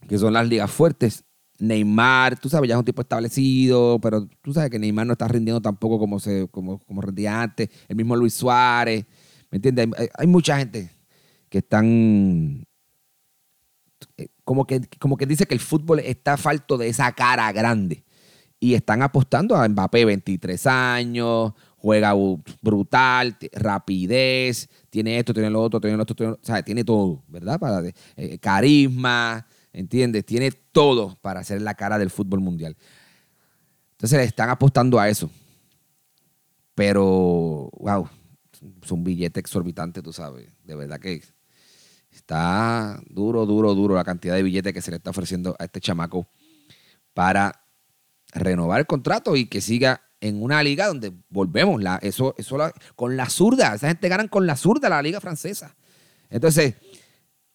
que 0.08 0.16
son 0.16 0.32
las 0.32 0.48
ligas 0.48 0.70
fuertes. 0.70 1.25
Neymar, 1.58 2.38
tú 2.38 2.48
sabes, 2.48 2.68
ya 2.68 2.74
es 2.74 2.78
un 2.78 2.84
tipo 2.84 3.02
establecido, 3.02 3.98
pero 4.00 4.26
tú 4.42 4.52
sabes 4.52 4.70
que 4.70 4.78
Neymar 4.78 5.06
no 5.06 5.12
está 5.12 5.28
rindiendo 5.28 5.60
tampoco 5.60 5.98
como, 5.98 6.20
se, 6.20 6.48
como, 6.48 6.78
como 6.80 7.00
rendía 7.00 7.42
antes. 7.42 7.68
El 7.88 7.96
mismo 7.96 8.16
Luis 8.16 8.34
Suárez, 8.34 9.06
¿me 9.50 9.56
entiendes? 9.56 9.88
hay 10.14 10.26
mucha 10.26 10.58
gente 10.58 10.90
que 11.48 11.58
están 11.58 12.66
eh, 14.16 14.28
como 14.44 14.66
que, 14.66 14.80
como 14.98 15.16
que 15.16 15.26
dice 15.26 15.46
que 15.46 15.54
el 15.54 15.60
fútbol 15.60 16.00
está 16.00 16.36
falto 16.36 16.78
de 16.78 16.88
esa 16.88 17.12
cara 17.12 17.50
grande. 17.52 18.04
Y 18.58 18.74
están 18.74 19.02
apostando 19.02 19.54
a 19.54 19.68
Mbappé, 19.68 20.06
23 20.06 20.66
años, 20.66 21.52
juega 21.76 22.14
brutal, 22.62 23.36
rapidez, 23.52 24.68
tiene 24.88 25.18
esto, 25.18 25.34
tiene 25.34 25.50
lo 25.50 25.62
otro, 25.62 25.78
tiene 25.80 25.96
lo 25.96 26.04
otro, 26.04 26.16
tiene, 26.16 26.62
tiene 26.64 26.84
todo, 26.84 27.22
¿verdad? 27.28 27.60
Para, 27.60 27.82
eh, 28.16 28.38
carisma, 28.38 29.46
¿entiendes? 29.76 30.24
Tiene 30.24 30.50
todo 30.50 31.16
para 31.20 31.44
ser 31.44 31.62
la 31.62 31.74
cara 31.74 31.98
del 31.98 32.10
fútbol 32.10 32.40
mundial. 32.40 32.76
Entonces 33.92 34.26
están 34.26 34.50
apostando 34.50 34.98
a 34.98 35.08
eso. 35.08 35.30
Pero, 36.74 37.70
wow, 37.78 38.08
es 38.82 38.90
un 38.90 39.04
billete 39.04 39.40
exorbitante, 39.40 40.02
tú 40.02 40.12
sabes. 40.12 40.48
De 40.64 40.74
verdad 40.74 41.00
que 41.00 41.22
Está 42.16 42.98
duro, 43.10 43.44
duro, 43.44 43.74
duro 43.74 43.94
la 43.94 44.02
cantidad 44.02 44.34
de 44.34 44.42
billetes 44.42 44.72
que 44.72 44.80
se 44.80 44.90
le 44.90 44.96
está 44.96 45.10
ofreciendo 45.10 45.54
a 45.58 45.64
este 45.64 45.80
chamaco 45.80 46.26
para 47.12 47.62
renovar 48.32 48.80
el 48.80 48.86
contrato 48.86 49.36
y 49.36 49.46
que 49.46 49.60
siga 49.60 50.00
en 50.22 50.42
una 50.42 50.62
liga 50.62 50.86
donde 50.86 51.12
volvemos, 51.28 51.82
la, 51.82 51.96
eso, 51.96 52.34
eso 52.38 52.56
con 52.94 53.18
la 53.18 53.28
zurda, 53.28 53.74
esa 53.74 53.88
gente 53.88 54.08
ganan 54.08 54.28
con 54.28 54.46
la 54.46 54.56
zurda 54.56 54.88
la 54.88 55.02
liga 55.02 55.20
francesa. 55.20 55.76
Entonces, 56.30 56.76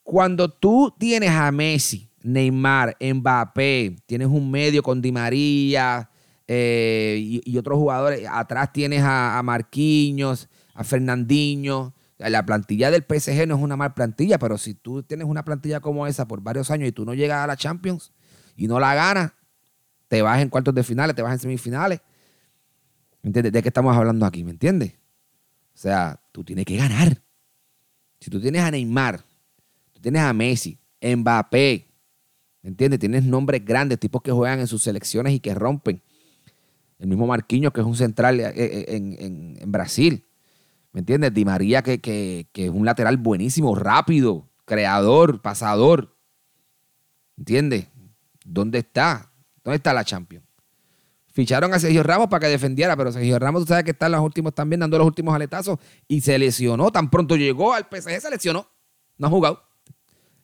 cuando 0.03 0.49
tú 0.51 0.93
tienes 0.97 1.31
a 1.31 1.51
Messi, 1.51 2.10
Neymar, 2.23 2.97
Mbappé, 2.99 3.95
tienes 4.05 4.27
un 4.27 4.51
medio 4.51 4.83
con 4.83 5.01
Di 5.01 5.11
María 5.11 6.09
eh, 6.47 7.41
y, 7.45 7.57
otros 7.57 7.77
jugadores, 7.77 8.27
atrás 8.29 8.73
tienes 8.73 9.01
a, 9.01 9.37
a 9.37 9.43
Marquinhos, 9.43 10.49
a 10.73 10.83
Fernandinho. 10.83 11.93
La 12.17 12.45
plantilla 12.45 12.91
del 12.91 13.03
PSG 13.03 13.47
no 13.47 13.55
es 13.55 13.61
una 13.61 13.75
mal 13.75 13.93
plantilla, 13.93 14.37
pero 14.37 14.57
si 14.57 14.75
tú 14.75 15.01
tienes 15.01 15.25
una 15.25 15.43
plantilla 15.43 15.79
como 15.79 16.05
esa 16.05 16.27
por 16.27 16.41
varios 16.41 16.69
años 16.69 16.89
y 16.89 16.91
tú 16.91 17.05
no 17.05 17.13
llegas 17.13 17.43
a 17.43 17.47
la 17.47 17.55
Champions 17.55 18.11
y 18.55 18.67
no 18.67 18.79
la 18.79 18.93
ganas, 18.93 19.31
te 20.07 20.21
vas 20.21 20.41
en 20.41 20.49
cuartos 20.49 20.75
de 20.75 20.83
finales, 20.83 21.15
te 21.15 21.21
vas 21.21 21.33
en 21.33 21.39
semifinales. 21.39 22.01
¿Me 23.23 23.29
entiendes? 23.29 23.53
¿De 23.53 23.61
qué 23.61 23.69
estamos 23.69 23.95
hablando 23.95 24.25
aquí? 24.25 24.43
¿Me 24.43 24.51
entiendes? 24.51 24.93
O 25.73 25.77
sea, 25.77 26.21
tú 26.31 26.43
tienes 26.43 26.65
que 26.65 26.75
ganar. 26.75 27.21
Si 28.19 28.29
tú 28.29 28.39
tienes 28.39 28.61
a 28.61 28.71
Neymar, 28.71 29.23
tú 29.93 30.01
tienes 30.01 30.21
a 30.21 30.33
Messi, 30.33 30.77
Mbappé, 31.01 31.87
¿me 31.87 31.90
entiendes? 32.69 32.99
Tienes 32.99 33.23
nombres 33.23 33.63
grandes, 33.65 33.99
tipos 33.99 34.21
que 34.21 34.31
juegan 34.31 34.59
en 34.59 34.67
sus 34.67 34.83
selecciones 34.83 35.33
y 35.33 35.39
que 35.39 35.53
rompen. 35.53 36.01
El 36.99 37.07
mismo 37.07 37.27
Marquinhos, 37.27 37.73
que 37.73 37.81
es 37.81 37.87
un 37.87 37.95
central 37.95 38.39
eh, 38.39 38.53
eh, 38.55 38.85
en 38.95 39.71
Brasil. 39.71 40.23
¿Me 40.93 40.99
entiendes? 40.99 41.33
Di 41.33 41.45
María, 41.45 41.81
que, 41.81 42.47
es 42.53 42.69
un 42.69 42.85
lateral 42.85 43.17
buenísimo, 43.17 43.75
rápido, 43.75 44.49
creador, 44.65 45.41
pasador. 45.41 46.15
¿Entiendes? 47.37 47.87
¿Dónde 48.43 48.79
está? 48.79 49.31
¿Dónde 49.63 49.77
está 49.77 49.93
la 49.93 50.03
Champions? 50.03 50.45
Ficharon 51.33 51.73
a 51.73 51.79
Sergio 51.79 52.03
Ramos 52.03 52.27
para 52.27 52.41
que 52.41 52.51
defendiera, 52.51 52.97
pero 52.97 53.11
Sergio 53.11 53.39
Ramos, 53.39 53.61
tú 53.61 53.67
sabes 53.69 53.85
que 53.85 53.91
está 53.91 54.07
en 54.07 54.11
los 54.13 54.21
últimos 54.21 54.53
también, 54.53 54.81
dando 54.81 54.97
los 54.97 55.07
últimos 55.07 55.33
aletazos 55.33 55.79
y 56.09 56.19
se 56.19 56.37
lesionó. 56.37 56.91
Tan 56.91 57.09
pronto 57.09 57.37
llegó 57.37 57.73
al 57.73 57.87
PSG, 57.89 58.19
se 58.19 58.29
lesionó. 58.29 58.67
No 59.17 59.27
ha 59.27 59.29
jugado. 59.29 59.63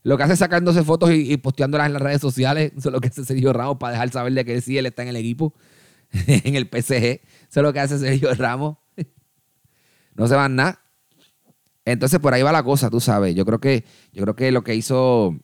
Lo 0.07 0.15
que 0.15 0.23
hace 0.23 0.33
es 0.33 0.39
sacándose 0.39 0.85
fotos 0.85 1.11
y, 1.11 1.35
posteándolas 1.35 1.87
en 1.87 1.91
las 1.91 2.01
redes 2.01 2.21
sociales. 2.21 2.71
Eso 2.77 2.87
es 2.87 2.93
lo 2.93 3.01
que 3.01 3.09
hace 3.09 3.25
Sergio 3.25 3.51
Ramos 3.51 3.75
para 3.75 3.91
dejar 3.91 4.09
saber 4.09 4.31
de 4.31 4.45
que 4.45 4.61
sí, 4.61 4.77
él 4.77 4.85
está 4.85 5.01
en 5.01 5.09
el 5.09 5.17
equipo, 5.17 5.53
en 6.27 6.55
el 6.55 6.63
PSG. 6.63 6.93
Eso 6.93 7.21
es 7.49 7.61
lo 7.61 7.73
que 7.73 7.81
hace 7.81 7.99
Sergio 7.99 8.33
Ramos 8.33 8.77
no 10.15 10.27
se 10.29 10.35
van 10.35 10.55
nada. 10.55 10.79
Entonces 11.83 12.21
por 12.21 12.33
ahí 12.33 12.41
va 12.41 12.53
la 12.53 12.63
cosa, 12.63 12.89
tú 12.89 13.01
sabes. 13.01 13.35
Yo 13.35 13.45
creo 13.45 13.59
que, 13.59 13.83
yo 14.13 14.23
creo 14.23 14.33
que 14.33 14.53
lo 14.53 14.63
que 14.63 14.75
hizo 14.75 15.35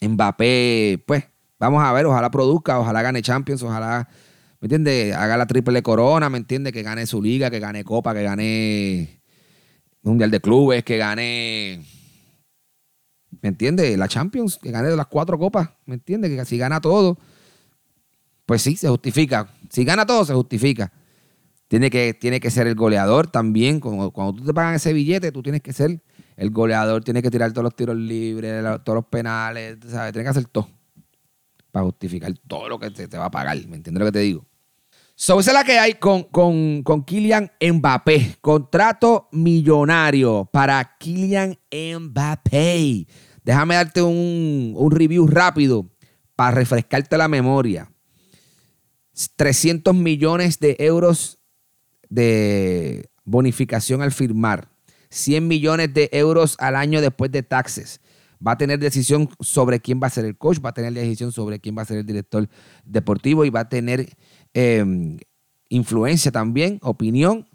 Mbappé, 0.00 1.02
pues, 1.04 1.24
vamos 1.58 1.82
a 1.82 1.92
ver, 1.92 2.06
ojalá 2.06 2.30
produzca, 2.30 2.78
ojalá 2.78 3.02
gane 3.02 3.20
Champions, 3.20 3.64
ojalá, 3.64 4.08
¿me 4.60 4.66
entiendes? 4.66 5.12
Haga 5.12 5.36
la 5.36 5.46
triple 5.48 5.82
corona, 5.82 6.30
¿me 6.30 6.38
entiendes? 6.38 6.72
Que 6.72 6.84
gane 6.84 7.04
su 7.04 7.20
liga, 7.20 7.50
que 7.50 7.58
gane 7.58 7.82
Copa, 7.82 8.14
que 8.14 8.22
gane 8.22 9.22
Mundial 10.02 10.30
de 10.30 10.40
Clubes, 10.40 10.84
que 10.84 10.98
gane, 10.98 11.82
¿me 13.42 13.50
entiendes? 13.50 13.98
La 13.98 14.08
Champions, 14.08 14.58
que 14.62 14.70
gane 14.70 14.88
de 14.88 14.96
las 14.96 15.06
cuatro 15.06 15.38
copas, 15.38 15.68
¿me 15.84 15.94
entiendes? 15.94 16.30
Que 16.30 16.44
si 16.44 16.56
gana 16.56 16.80
todo, 16.80 17.18
pues 18.46 18.62
sí, 18.62 18.76
se 18.76 18.88
justifica. 18.88 19.48
Si 19.68 19.84
gana 19.84 20.06
todo, 20.06 20.24
se 20.24 20.32
justifica. 20.32 20.92
Tiene 21.68 21.90
que, 21.90 22.14
tiene 22.14 22.38
que 22.40 22.50
ser 22.50 22.66
el 22.66 22.74
goleador 22.74 23.26
también. 23.26 23.80
Cuando, 23.80 24.10
cuando 24.10 24.34
tú 24.34 24.44
te 24.44 24.54
pagan 24.54 24.74
ese 24.74 24.92
billete, 24.92 25.32
tú 25.32 25.42
tienes 25.42 25.60
que 25.60 25.72
ser 25.72 26.02
el 26.36 26.50
goleador, 26.50 27.02
tienes 27.02 27.22
que 27.22 27.30
tirar 27.30 27.52
todos 27.52 27.64
los 27.64 27.74
tiros 27.74 27.96
libres, 27.96 28.62
todos 28.84 28.96
los 28.96 29.06
penales, 29.06 29.78
¿sabes? 29.88 30.12
Tienes 30.12 30.26
que 30.26 30.38
hacer 30.38 30.46
todo 30.46 30.68
para 31.70 31.84
justificar 31.86 32.32
todo 32.46 32.68
lo 32.68 32.78
que 32.78 32.90
te, 32.90 33.08
te 33.08 33.18
va 33.18 33.26
a 33.26 33.30
pagar. 33.30 33.56
¿Me 33.66 33.76
entiendes 33.76 33.98
lo 34.00 34.06
que 34.06 34.12
te 34.12 34.18
digo? 34.20 34.46
So, 35.14 35.38
esa 35.40 35.50
es 35.50 35.54
la 35.54 35.64
que 35.64 35.78
hay 35.78 35.94
con, 35.94 36.24
con, 36.24 36.82
con 36.82 37.04
Kylian 37.04 37.50
Mbappé. 37.60 38.38
Contrato 38.40 39.28
millonario 39.32 40.48
para 40.52 40.96
Kylian 40.98 41.58
Mbappé. 41.70 43.06
Déjame 43.44 43.74
darte 43.74 44.02
un, 44.02 44.90
review 44.90 45.26
rápido 45.26 45.90
para 46.36 46.52
refrescarte 46.52 47.16
la 47.16 47.28
memoria. 47.28 47.90
300 49.36 49.94
millones 49.94 50.58
de 50.58 50.76
euros 50.78 51.38
de 52.08 53.10
bonificación 53.24 54.02
al 54.02 54.12
firmar, 54.12 54.68
100 55.10 55.46
millones 55.46 55.92
de 55.92 56.08
euros 56.12 56.56
al 56.58 56.76
año 56.76 57.00
después 57.00 57.30
de 57.30 57.42
taxes. 57.42 58.00
Va 58.44 58.52
a 58.52 58.58
tener 58.58 58.78
decisión 58.78 59.28
sobre 59.40 59.80
quién 59.80 60.00
va 60.02 60.06
a 60.06 60.10
ser 60.10 60.24
el 60.24 60.36
coach, 60.36 60.58
va 60.64 60.70
a 60.70 60.74
tener 60.74 60.92
decisión 60.92 61.30
sobre 61.30 61.60
quién 61.60 61.76
va 61.76 61.82
a 61.82 61.84
ser 61.86 61.98
el 61.98 62.06
director 62.06 62.48
deportivo 62.84 63.44
y 63.44 63.50
va 63.50 63.60
a 63.60 63.68
tener 63.68 64.16
em, 64.54 65.18
influencia 65.68 66.32
también, 66.32 66.78
opinión 66.82 67.48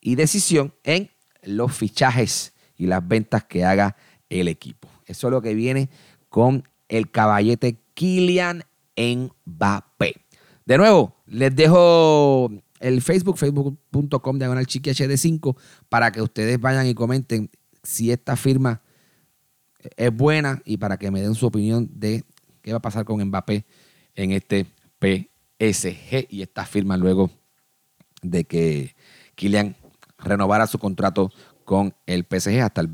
y 0.00 0.14
decisión 0.14 0.74
en 0.84 1.10
los 1.42 1.72
fichajes 1.72 2.54
y 2.76 2.86
las 2.86 3.06
ventas 3.06 3.44
que 3.44 3.64
haga 3.64 3.96
el 4.30 4.48
equipo. 4.48 4.88
Eso 5.06 5.28
es 5.28 5.32
lo 5.32 5.42
que 5.42 5.54
viene 5.54 5.90
con 6.28 6.64
el 6.88 7.10
caballete 7.10 7.78
Kylian 7.94 8.64
Mbappé. 8.96 10.14
De 10.64 10.78
nuevo, 10.78 11.16
les 11.26 11.54
dejo 11.54 12.50
el 12.78 13.02
Facebook, 13.02 13.36
facebook.com 13.36 14.38
diagonal 14.38 14.66
chiqui 14.66 14.90
HD5, 14.90 15.56
para 15.88 16.12
que 16.12 16.22
ustedes 16.22 16.60
vayan 16.60 16.86
y 16.86 16.94
comenten 16.94 17.50
si 17.82 18.10
esta 18.10 18.36
firma 18.36 18.82
es 19.96 20.14
buena 20.14 20.62
y 20.64 20.76
para 20.76 20.98
que 20.98 21.10
me 21.10 21.20
den 21.20 21.34
su 21.34 21.46
opinión 21.46 21.88
de 21.92 22.24
qué 22.62 22.72
va 22.72 22.78
a 22.78 22.82
pasar 22.82 23.04
con 23.04 23.22
Mbappé 23.22 23.64
en 24.14 24.32
este 24.32 24.66
PSG 25.00 26.26
y 26.28 26.42
esta 26.42 26.64
firma 26.64 26.96
luego 26.96 27.30
de 28.22 28.44
que 28.44 28.94
Kylian 29.34 29.76
renovara 30.18 30.66
su 30.66 30.78
contrato 30.78 31.30
con 31.64 31.94
el 32.06 32.26
PSG 32.28 32.60
hasta 32.60 32.80
el 32.80 32.88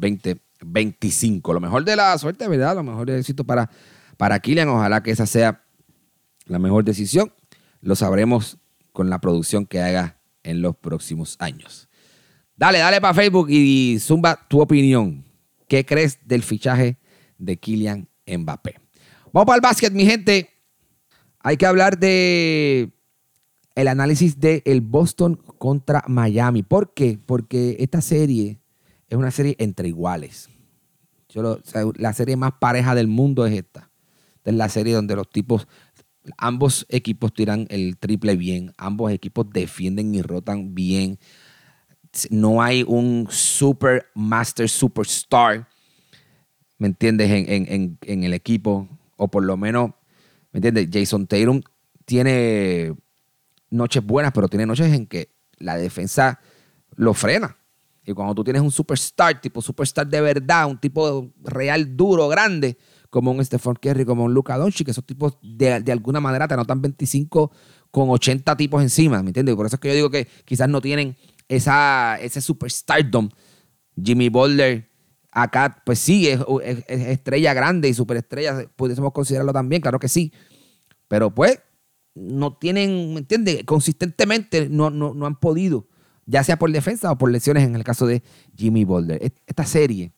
2025. 0.60 1.52
Lo 1.52 1.60
mejor 1.60 1.84
de 1.84 1.96
la 1.96 2.16
suerte, 2.18 2.48
¿verdad? 2.48 2.74
Lo 2.74 2.82
mejor 2.82 3.06
de 3.06 3.18
éxito 3.18 3.44
para, 3.44 3.70
para 4.16 4.38
Kylian. 4.38 4.68
Ojalá 4.68 5.02
que 5.02 5.10
esa 5.10 5.26
sea 5.26 5.64
la 6.46 6.58
mejor 6.58 6.84
decisión. 6.84 7.32
Lo 7.80 7.96
sabremos 7.96 8.58
con 8.92 9.10
la 9.10 9.20
producción 9.20 9.66
que 9.66 9.80
haga 9.80 10.18
en 10.42 10.62
los 10.62 10.76
próximos 10.76 11.36
años. 11.38 11.88
Dale, 12.56 12.78
dale 12.78 13.00
para 13.00 13.14
Facebook 13.14 13.48
y 13.50 13.98
zumba 14.00 14.46
tu 14.48 14.60
opinión. 14.60 15.24
¿Qué 15.68 15.84
crees 15.84 16.18
del 16.24 16.42
fichaje 16.42 16.96
de 17.38 17.58
Kylian 17.58 18.08
Mbappé? 18.26 18.80
Vamos 19.32 19.46
para 19.46 19.56
el 19.56 19.60
básquet, 19.60 19.92
mi 19.92 20.06
gente. 20.06 20.50
Hay 21.40 21.56
que 21.56 21.66
hablar 21.66 21.98
de 21.98 22.92
el 23.74 23.88
análisis 23.88 24.40
de 24.40 24.62
el 24.64 24.80
Boston 24.80 25.36
contra 25.58 26.02
Miami. 26.08 26.62
¿Por 26.62 26.94
qué? 26.94 27.18
Porque 27.24 27.76
esta 27.78 28.00
serie 28.00 28.58
es 29.08 29.16
una 29.16 29.30
serie 29.30 29.56
entre 29.58 29.88
iguales. 29.88 30.48
la 31.96 32.12
serie 32.12 32.36
más 32.36 32.52
pareja 32.60 32.94
del 32.94 33.08
mundo 33.08 33.46
es 33.46 33.54
esta. 33.54 33.90
Esta 34.36 34.50
es 34.50 34.56
la 34.56 34.68
serie 34.68 34.94
donde 34.94 35.16
los 35.16 35.28
tipos 35.30 35.66
Ambos 36.38 36.86
equipos 36.88 37.32
tiran 37.32 37.66
el 37.70 37.96
triple 37.98 38.36
bien, 38.36 38.72
ambos 38.76 39.12
equipos 39.12 39.46
defienden 39.50 40.14
y 40.14 40.22
rotan 40.22 40.74
bien. 40.74 41.18
No 42.30 42.62
hay 42.62 42.84
un 42.86 43.28
super 43.30 44.06
master 44.14 44.68
superstar, 44.68 45.68
¿me 46.78 46.88
entiendes? 46.88 47.30
En, 47.30 48.24
el 48.24 48.32
equipo, 48.32 48.88
o 49.16 49.28
por 49.28 49.44
lo 49.44 49.56
menos, 49.56 49.90
¿me 50.52 50.58
entiendes? 50.58 50.88
Jason 50.92 51.26
Tatum 51.26 51.62
tiene 52.04 52.94
noches 53.70 54.04
buenas, 54.04 54.32
pero 54.32 54.48
tiene 54.48 54.66
noches 54.66 54.92
en 54.92 55.06
que 55.06 55.28
la 55.58 55.76
defensa 55.76 56.40
lo 56.96 57.14
frena. 57.14 57.56
Y 58.06 58.12
cuando 58.12 58.36
tú 58.36 58.44
tienes 58.44 58.62
un 58.62 58.70
superstar, 58.70 59.40
tipo 59.40 59.60
superstar 59.60 60.06
de 60.06 60.20
verdad, 60.20 60.68
un 60.68 60.78
tipo 60.78 61.32
real, 61.42 61.96
duro, 61.96 62.28
grande, 62.28 62.78
como 63.10 63.32
un 63.32 63.44
Stephen 63.44 63.74
Curry, 63.74 64.04
como 64.04 64.24
un 64.24 64.32
Luca 64.32 64.56
Doncic, 64.56 64.84
que 64.86 64.92
esos 64.92 65.04
tipos 65.04 65.36
de, 65.42 65.82
alguna 65.90 66.20
manera 66.20 66.46
te 66.46 66.54
anotan 66.54 66.80
25 66.80 67.50
con 67.90 68.08
80 68.08 68.56
tipos 68.56 68.80
encima, 68.80 69.22
¿me 69.24 69.30
entiendes? 69.30 69.56
Por 69.56 69.66
eso 69.66 69.74
es 69.74 69.80
que 69.80 69.88
yo 69.88 69.94
digo 69.94 70.10
que 70.10 70.28
quizás 70.44 70.68
no 70.68 70.80
tienen 70.80 71.16
esa, 71.48 72.16
ese 72.20 72.40
superstardom. 72.40 73.28
Jimmy 74.00 74.28
Butler, 74.28 74.88
acá, 75.32 75.82
pues 75.84 75.98
sí, 75.98 76.28
es, 76.28 76.40
estrella 76.88 77.54
grande 77.54 77.88
y 77.88 77.94
superestrella, 77.94 78.70
pudiésemos 78.76 79.12
considerarlo 79.12 79.52
también, 79.52 79.82
claro 79.82 79.98
que 79.98 80.08
sí. 80.08 80.32
Pero 81.08 81.34
pues, 81.34 81.60
no 82.14 82.56
tienen, 82.56 83.14
¿me 83.14 83.18
entiendes? 83.18 83.64
Consistentemente 83.64 84.68
no, 84.68 84.90
no, 84.90 85.12
no 85.12 85.26
han 85.26 85.40
podido, 85.40 85.88
ya 86.26 86.44
sea 86.44 86.58
por 86.58 86.70
defensa 86.70 87.10
o 87.10 87.16
por 87.16 87.30
lesiones 87.30 87.64
en 87.64 87.74
el 87.74 87.84
caso 87.84 88.06
de 88.06 88.22
Jimmy 88.54 88.84
Boulder. 88.84 89.32
Esta 89.46 89.64
serie, 89.64 90.12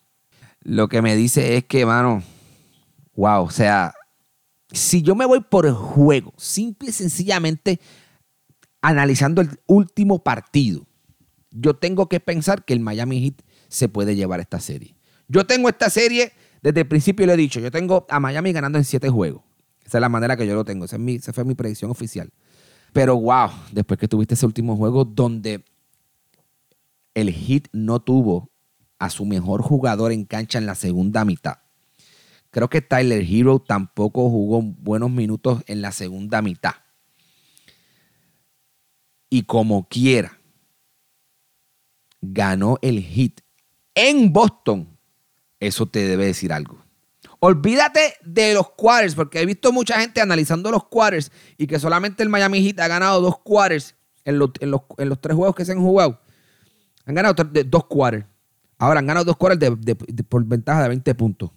lo 0.61 0.89
que 0.89 1.03
me 1.03 1.15
dice 1.15 1.57
es 1.57 1.65
que, 1.65 1.87
mano, 1.87 2.23
Wow, 3.19 3.47
o 3.47 3.51
sea, 3.51 3.95
si 4.71 5.03
yo 5.03 5.17
me 5.17 5.27
voy 5.27 5.41
por 5.41 5.67
el 5.67 5.73
juego, 5.73 6.33
simple 6.37 6.91
y 6.91 6.93
sencillamente 6.93 7.81
analizando 8.81 9.41
el 9.41 9.59
último 9.67 10.23
partido, 10.23 10.87
yo 11.51 11.75
tengo 11.75 12.09
que 12.09 12.21
pensar 12.21 12.65
que 12.65 12.75
el 12.75 12.79
Miami 12.79 13.21
Heat 13.21 13.43
se 13.67 13.89
puede 13.89 14.15
llevar 14.15 14.39
esta 14.39 14.61
serie. 14.61 14.95
Yo 15.27 15.49
tengo 15.49 15.69
esta 15.69 15.91
serie, 15.91 16.31
desde 16.63 16.83
el 16.83 16.87
principio 16.87 17.27
lo 17.27 17.33
he 17.33 17.37
dicho, 17.37 17.59
yo 17.59 17.73
tengo 17.73 18.07
a 18.09 18.21
Miami 18.21 18.53
ganando 18.53 18.79
en 18.79 18.85
siete 18.85 19.09
juegos. 19.09 19.43
Esa 19.85 19.99
es 19.99 20.01
la 20.01 20.09
manera 20.09 20.37
que 20.37 20.47
yo 20.47 20.55
lo 20.55 20.65
tengo, 20.65 20.85
esa, 20.85 20.97
esa 20.97 21.33
fue 21.33 21.45
mi 21.45 21.57
predicción 21.57 21.91
oficial. 21.91 22.31
Pero 22.93 23.17
wow, 23.17 23.51
después 23.73 23.99
que 23.99 24.07
tuviste 24.07 24.35
ese 24.35 24.47
último 24.47 24.77
juego 24.77 25.05
donde 25.05 25.65
el 27.15 27.33
Heat 27.33 27.69
no 27.73 28.01
tuvo 28.01 28.51
a 28.99 29.11
su 29.11 29.25
mejor 29.25 29.63
jugador 29.63 30.13
en 30.13 30.25
cancha 30.25 30.59
en 30.59 30.67
la 30.67 30.75
segunda 30.75 31.25
mitad 31.25 31.59
Creo 32.51 32.71
que 32.71 32.81
Tyler 32.81 33.25
Hero 33.29 33.59
tampoco 33.59 34.31
jugó 34.31 34.63
buenos 34.63 35.11
minutos 35.11 35.63
en 35.67 35.83
la 35.83 35.93
segunda 35.93 36.41
mitad. 36.41 36.75
Y 39.31 39.43
como 39.43 39.87
quiera, 39.89 40.39
ganó 42.23 42.79
el 42.81 43.03
hit 43.03 43.43
en 43.95 44.33
Boston. 44.33 44.99
Eso 45.61 45.87
te 45.87 46.07
debe 46.07 46.27
decir 46.27 46.53
algo. 46.53 46.83
Olvídate 47.41 48.15
de 48.25 48.55
los 48.55 48.71
quarters, 48.71 49.15
porque 49.15 49.41
he 49.41 49.47
visto 49.47 49.71
mucha 49.71 50.01
gente 50.01 50.21
analizando 50.21 50.71
los 50.71 50.89
quarters 50.89 51.31
y 51.59 51.67
que 51.67 51.79
solamente 51.79 52.23
el 52.23 52.29
Miami 52.31 52.63
Heat 52.63 52.81
ha 52.81 52.89
ganado 52.89 53.21
dos 53.21 53.39
quarters 53.41 53.95
en 54.25 54.39
los, 54.39 54.53
tres 54.53 55.37
juegos 55.37 55.55
que 55.55 55.65
se 55.65 55.73
han 55.73 55.81
jugado. 55.81 56.21
Han 57.09 57.15
ganado 57.17 57.35
dos 57.67 57.87
quarters. 57.87 58.27
Ahora 58.79 59.01
han 59.01 59.07
ganado 59.07 59.25
dos 59.25 59.37
quarters 59.37 59.77
por 60.29 60.45
ventaja 60.45 60.83
de 60.83 60.89
20 60.89 61.15
puntos. 61.17 61.51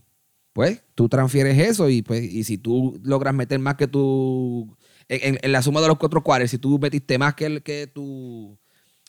Pues 0.54 0.82
tú 0.96 1.08
transfieres 1.08 1.58
eso 1.60 1.88
y, 1.88 2.02
pues, 2.02 2.24
y 2.24 2.44
si 2.44 2.58
tú 2.58 3.00
logras 3.04 3.36
meter 3.36 3.60
más 3.60 3.76
que 3.76 3.88
tu. 3.88 4.76
En, 5.08 5.52
la 5.52 5.62
suma 5.62 5.82
de 5.82 5.88
los 5.88 5.98
cuatro 5.98 6.24
quarters, 6.24 6.50
si 6.50 6.58
tú 6.58 6.80
metiste 6.80 7.20
más 7.20 7.36
que, 7.36 7.46
el, 7.46 7.62
que 7.62 7.86
tu 7.86 8.58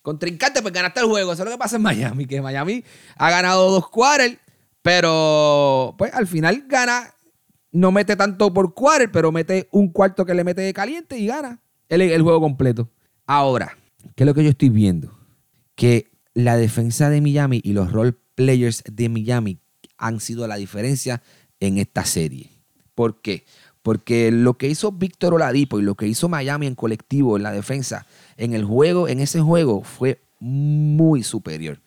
contrincante, 0.02 0.60
pues 0.60 0.74
ganaste 0.74 1.00
el 1.00 1.06
juego. 1.06 1.32
Eso 1.32 1.42
es 1.42 1.46
lo 1.46 1.52
que 1.54 1.58
pasa 1.58 1.76
en 1.76 1.82
Miami, 1.82 2.26
que 2.26 2.42
Miami 2.42 2.84
ha 3.16 3.30
ganado 3.30 3.70
dos 3.70 3.88
quarters 3.88 4.36
pero, 4.82 5.94
pues 5.96 6.12
al 6.12 6.26
final 6.26 6.64
gana, 6.68 7.14
no 7.70 7.92
mete 7.92 8.16
tanto 8.16 8.52
por 8.52 8.74
quarter, 8.74 9.10
pero 9.10 9.30
mete 9.30 9.68
un 9.70 9.88
cuarto 9.88 10.26
que 10.26 10.34
le 10.34 10.44
mete 10.44 10.60
de 10.60 10.74
caliente 10.74 11.16
y 11.18 11.26
gana 11.28 11.60
el 11.88 12.22
juego 12.22 12.40
completo. 12.40 12.90
Ahora, 13.26 13.78
¿qué 14.16 14.24
es 14.24 14.26
lo 14.26 14.34
que 14.34 14.42
yo 14.42 14.50
estoy 14.50 14.70
viendo? 14.70 15.16
Que 15.76 16.10
la 16.34 16.56
defensa 16.56 17.10
de 17.10 17.20
Miami 17.20 17.60
y 17.62 17.72
los 17.72 17.92
role 17.92 18.14
players 18.34 18.82
de 18.90 19.08
Miami 19.08 19.58
han 19.98 20.20
sido 20.20 20.46
la 20.46 20.56
diferencia 20.56 21.22
en 21.60 21.78
esta 21.78 22.04
serie. 22.04 22.50
¿Por 22.94 23.20
qué? 23.20 23.44
Porque 23.82 24.30
lo 24.30 24.54
que 24.54 24.68
hizo 24.68 24.92
Víctor 24.92 25.34
Oladipo 25.34 25.78
y 25.78 25.82
lo 25.82 25.96
que 25.96 26.06
hizo 26.06 26.28
Miami 26.28 26.66
en 26.66 26.74
colectivo 26.74 27.36
en 27.36 27.42
la 27.42 27.52
defensa, 27.52 28.06
en 28.36 28.54
el 28.54 28.64
juego, 28.64 29.08
en 29.08 29.20
ese 29.20 29.40
juego, 29.40 29.82
fue 29.82 30.20
muy 30.40 31.22
superior. 31.22 31.80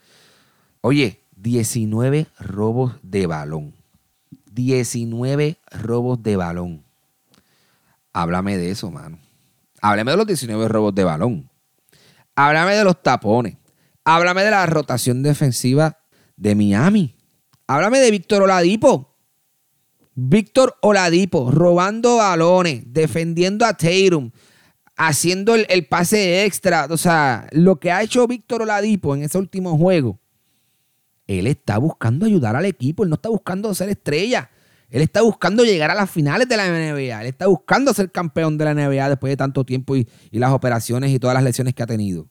Oye, 0.81 1.19
19 1.37 2.27
robos 2.39 2.95
de 3.01 3.27
balón. 3.27 3.73
19 4.51 5.57
robos 5.71 6.21
de 6.23 6.35
balón. 6.35 6.83
Háblame 8.13 8.57
de 8.57 8.71
eso, 8.71 8.91
mano. 8.91 9.19
Háblame 9.81 10.11
de 10.11 10.17
los 10.17 10.27
19 10.27 10.67
robos 10.67 10.95
de 10.95 11.03
balón. 11.03 11.49
Háblame 12.35 12.75
de 12.75 12.83
los 12.83 13.01
tapones. 13.01 13.57
Háblame 14.05 14.43
de 14.43 14.51
la 14.51 14.65
rotación 14.65 15.23
defensiva 15.23 15.99
de 16.37 16.55
Miami. 16.55 17.15
Háblame 17.67 17.99
de 17.99 18.11
Víctor 18.11 18.43
Oladipo. 18.43 19.17
Víctor 20.13 20.77
Oladipo 20.81 21.51
robando 21.51 22.17
balones, 22.17 22.83
defendiendo 22.87 23.65
a 23.65 23.73
Tatum, 23.73 24.31
haciendo 24.95 25.55
el, 25.55 25.65
el, 25.67 25.87
pase 25.87 26.45
extra. 26.45 26.87
O 26.89 26.95
sea, 26.95 27.47
lo 27.51 27.81
que 27.81 27.91
ha 27.91 28.01
hecho 28.01 28.25
Víctor 28.27 28.61
Oladipo 28.61 29.13
en 29.13 29.23
ese 29.23 29.37
último 29.37 29.77
juego 29.77 30.21
él 31.27 31.47
está 31.47 31.77
buscando 31.77 32.25
ayudar 32.25 32.55
al 32.55 32.65
equipo, 32.65 33.03
él 33.03 33.09
no 33.09 33.15
está 33.15 33.29
buscando 33.29 33.73
ser 33.73 33.89
estrella. 33.89 34.49
Él 34.89 35.01
está 35.01 35.23
buscando 35.23 35.65
llegar 35.65 35.89
a 35.89 35.95
las 35.95 36.09
finales 36.09 36.47
de 36.47 36.55
la 36.55 36.67
NBA. 36.67 37.21
Él 37.21 37.27
está 37.27 37.47
buscando 37.47 37.93
ser 37.93 38.11
campeón 38.11 38.57
de 38.57 38.65
la 38.65 38.73
NBA 38.75 39.09
después 39.09 39.31
de 39.31 39.37
tanto 39.37 39.65
tiempo 39.65 39.95
y, 39.95 40.07
las 40.31 40.51
operaciones 40.51 41.11
y 41.11 41.19
todas 41.19 41.33
las 41.33 41.43
lesiones 41.43 41.73
que 41.73 41.83
ha 41.83 41.87
tenido. 41.87 42.29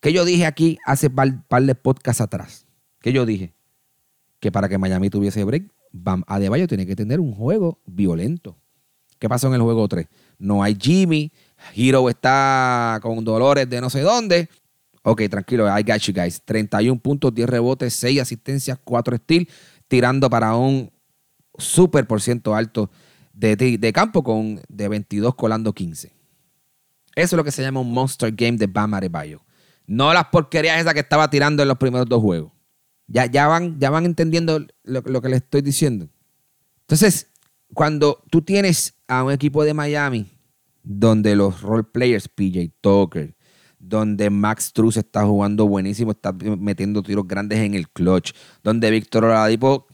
¿Qué 0.00 0.12
yo 0.12 0.24
dije 0.24 0.46
aquí 0.46 0.78
hace 0.84 1.10
par, 1.10 1.46
par 1.48 1.62
de 1.62 1.74
podcasts 1.74 2.20
atrás? 2.20 2.66
¿Qué 3.00 3.12
yo 3.12 3.26
dije? 3.26 3.54
Que 4.40 4.52
para 4.52 4.68
que 4.68 4.78
Miami 4.78 5.10
tuviese 5.10 5.44
break, 5.44 5.72
Bam 5.92 6.24
Adebayo 6.26 6.66
tiene 6.68 6.86
que 6.86 6.94
tener 6.94 7.20
un 7.20 7.32
juego 7.34 7.80
violento. 7.86 8.56
¿Qué 9.18 9.28
pasó 9.28 9.48
en 9.48 9.54
el 9.54 9.62
juego 9.62 9.88
3? 9.88 10.06
No 10.38 10.62
hay 10.62 10.76
Jimmy, 10.80 11.32
Hero 11.74 12.08
está 12.08 13.00
con 13.02 13.24
dolores 13.24 13.68
de 13.68 13.80
no 13.80 13.90
sé 13.90 14.00
dónde, 14.02 14.48
Ok, 15.02 15.22
tranquilo, 15.30 15.66
I 15.66 15.82
got 15.82 16.00
you 16.00 16.12
guys. 16.12 16.42
31 16.44 17.00
puntos, 17.00 17.34
10 17.34 17.48
rebotes, 17.48 17.94
6 17.94 18.20
asistencias, 18.20 18.78
4 18.84 19.16
steals, 19.16 19.48
tirando 19.86 20.28
para 20.28 20.54
un 20.54 20.90
super 21.56 22.06
por 22.06 22.20
ciento 22.20 22.54
alto 22.54 22.90
de, 23.32 23.56
de, 23.56 23.92
campo 23.94 24.22
con 24.22 24.60
de 24.68 24.88
22 24.88 25.34
colando 25.34 25.72
15. 25.72 26.08
Eso 26.08 26.12
es 27.14 27.32
lo 27.32 27.42
que 27.42 27.50
se 27.50 27.62
llama 27.62 27.80
un 27.80 27.90
monster 27.90 28.32
game 28.32 28.58
de 28.58 28.66
Bam 28.66 28.92
Adebayo. 28.92 29.40
No 29.88 30.12
las 30.12 30.26
porquerías 30.26 30.78
esas 30.78 30.92
que 30.92 31.00
estaba 31.00 31.30
tirando 31.30 31.62
en 31.62 31.68
los 31.68 31.78
primeros 31.78 32.06
dos 32.06 32.20
juegos. 32.20 32.52
Ya, 33.06 33.24
ya, 33.24 33.48
van, 33.48 33.80
ya 33.80 33.88
van 33.88 34.04
entendiendo 34.04 34.66
lo, 34.84 35.02
que 35.02 35.28
les 35.30 35.42
estoy 35.42 35.62
diciendo. 35.62 36.10
Entonces, 36.82 37.28
cuando 37.72 38.22
tú 38.30 38.42
tienes 38.42 38.94
a 39.08 39.24
un 39.24 39.32
equipo 39.32 39.64
de 39.64 39.72
Miami 39.72 40.30
donde 40.82 41.34
los 41.34 41.62
role 41.62 41.84
players, 41.84 42.28
PJ 42.28 42.70
Tucker, 42.82 43.34
donde 43.78 44.28
Max 44.28 44.74
Truss 44.74 44.98
está 44.98 45.24
jugando 45.24 45.66
buenísimo, 45.66 46.10
está 46.10 46.32
metiendo 46.32 47.02
tiros 47.02 47.26
grandes 47.26 47.58
en 47.60 47.74
el 47.74 47.88
clutch, 47.88 48.32
donde 48.62 48.90
Víctor 48.90 49.24
Oladipo 49.24 49.86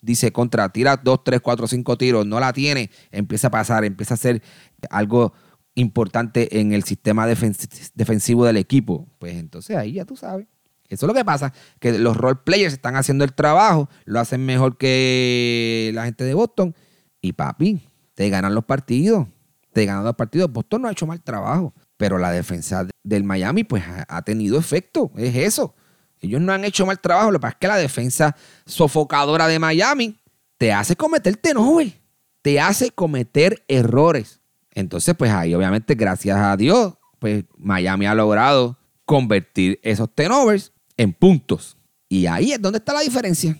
dice 0.00 0.32
contra, 0.32 0.70
tira 0.70 0.96
2, 0.96 1.24
3, 1.24 1.40
4, 1.42 1.66
5 1.66 1.98
tiros, 1.98 2.26
no 2.26 2.40
la 2.40 2.54
tiene, 2.54 2.90
empieza 3.10 3.48
a 3.48 3.50
pasar, 3.50 3.84
empieza 3.84 4.14
a 4.14 4.16
ser 4.16 4.42
algo 4.88 5.34
importante 5.74 6.60
en 6.60 6.72
el 6.72 6.84
sistema 6.84 7.26
defensivo 7.26 8.44
del 8.44 8.56
equipo. 8.56 9.08
Pues 9.18 9.34
entonces 9.34 9.76
ahí 9.76 9.92
ya 9.94 10.04
tú 10.04 10.16
sabes. 10.16 10.46
Eso 10.88 11.06
es 11.06 11.08
lo 11.08 11.14
que 11.14 11.24
pasa, 11.24 11.54
que 11.80 11.98
los 11.98 12.16
role 12.16 12.40
players 12.44 12.74
están 12.74 12.96
haciendo 12.96 13.24
el 13.24 13.32
trabajo, 13.32 13.88
lo 14.04 14.20
hacen 14.20 14.44
mejor 14.44 14.76
que 14.76 15.90
la 15.94 16.04
gente 16.04 16.24
de 16.24 16.34
Boston 16.34 16.74
y 17.22 17.32
papi, 17.32 17.80
te 18.14 18.28
ganan 18.28 18.54
los 18.54 18.64
partidos, 18.64 19.26
te 19.72 19.86
ganan 19.86 20.04
los 20.04 20.16
partidos. 20.16 20.52
Boston 20.52 20.82
no 20.82 20.88
ha 20.88 20.92
hecho 20.92 21.06
mal 21.06 21.22
trabajo 21.22 21.72
pero 22.02 22.18
la 22.18 22.32
defensa 22.32 22.84
del 23.04 23.22
Miami 23.22 23.62
pues 23.62 23.84
ha, 24.08 24.22
tenido 24.22 24.58
efecto, 24.58 25.12
es 25.16 25.36
eso. 25.36 25.76
Ellos 26.18 26.40
no 26.40 26.52
han 26.52 26.64
hecho 26.64 26.84
mal 26.84 26.98
trabajo, 26.98 27.30
lo 27.30 27.38
que 27.38 27.42
pasa 27.42 27.52
es 27.52 27.58
que 27.60 27.68
la 27.68 27.76
defensa 27.76 28.36
sofocadora 28.66 29.46
de 29.46 29.60
Miami 29.60 30.18
te 30.58 30.72
hace 30.72 30.96
cometer 30.96 31.36
tenores, 31.36 31.94
te 32.42 32.58
hace 32.58 32.90
cometer 32.90 33.64
errores. 33.68 34.40
Entonces 34.72 35.14
pues 35.16 35.30
ahí 35.30 35.54
obviamente 35.54 35.94
gracias 35.94 36.36
a 36.38 36.56
Dios 36.56 36.94
pues 37.18 37.44
Miami 37.56 38.06
ha 38.06 38.14
logrado 38.14 38.76
convertir 39.04 39.78
esos 39.82 40.12
tenovers 40.14 40.72
en 40.96 41.12
puntos. 41.12 41.76
Y 42.08 42.26
ahí 42.26 42.52
es 42.52 42.60
donde 42.60 42.78
está 42.78 42.92
la 42.92 43.00
diferencia. 43.00 43.58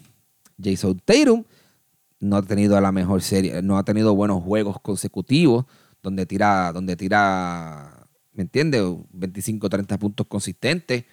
Jason 0.62 1.00
Tatum 1.04 1.44
no 2.20 2.36
ha 2.36 2.42
tenido 2.42 2.80
la 2.80 2.92
mejor 2.92 3.22
serie, 3.22 3.62
no 3.62 3.78
ha 3.78 3.84
tenido 3.84 4.14
buenos 4.14 4.42
juegos 4.42 4.80
consecutivos 4.80 5.64
donde 6.02 6.26
tira, 6.26 6.72
donde 6.72 6.96
tira 6.96 8.02
¿me 8.32 8.42
entiendes? 8.42 8.82
25, 9.12 9.68
30 9.68 9.98
puntos 9.98 10.26
consistentes. 10.26 11.04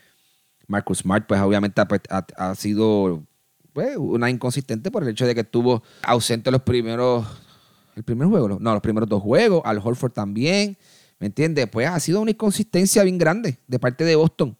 Marcus 0.68 1.00
Smart, 1.00 1.26
pues 1.28 1.42
obviamente 1.42 1.84
pues, 1.86 2.02
ha, 2.10 2.56
sido 2.56 3.24
pues, 3.74 3.98
una 3.98 4.30
inconsistente 4.30 4.92
por 4.92 5.04
el 5.04 5.10
hecho 5.10 5.26
de 5.26 5.34
que 5.34 5.42
estuvo 5.42 5.84
ausente 6.04 6.52
los 6.52 6.62
primeros, 6.62 7.26
el 8.00 8.06
primer 8.06 8.30
juego, 8.30 8.48
no, 8.48 8.72
los 8.72 8.82
primeros 8.82 9.10
dos 9.10 9.22
juegos, 9.22 9.62
Al 9.66 9.82
Holford 9.84 10.14
también, 10.14 10.78
¿me 11.20 11.28
entiendes? 11.28 11.68
Pues 11.68 11.86
ha 11.86 12.00
sido 12.00 12.22
una 12.22 12.32
inconsistencia 12.32 13.04
bien 13.04 13.18
grande 13.18 13.60
de 13.68 13.78
parte 13.78 14.06
de 14.06 14.16
Boston. 14.16 14.56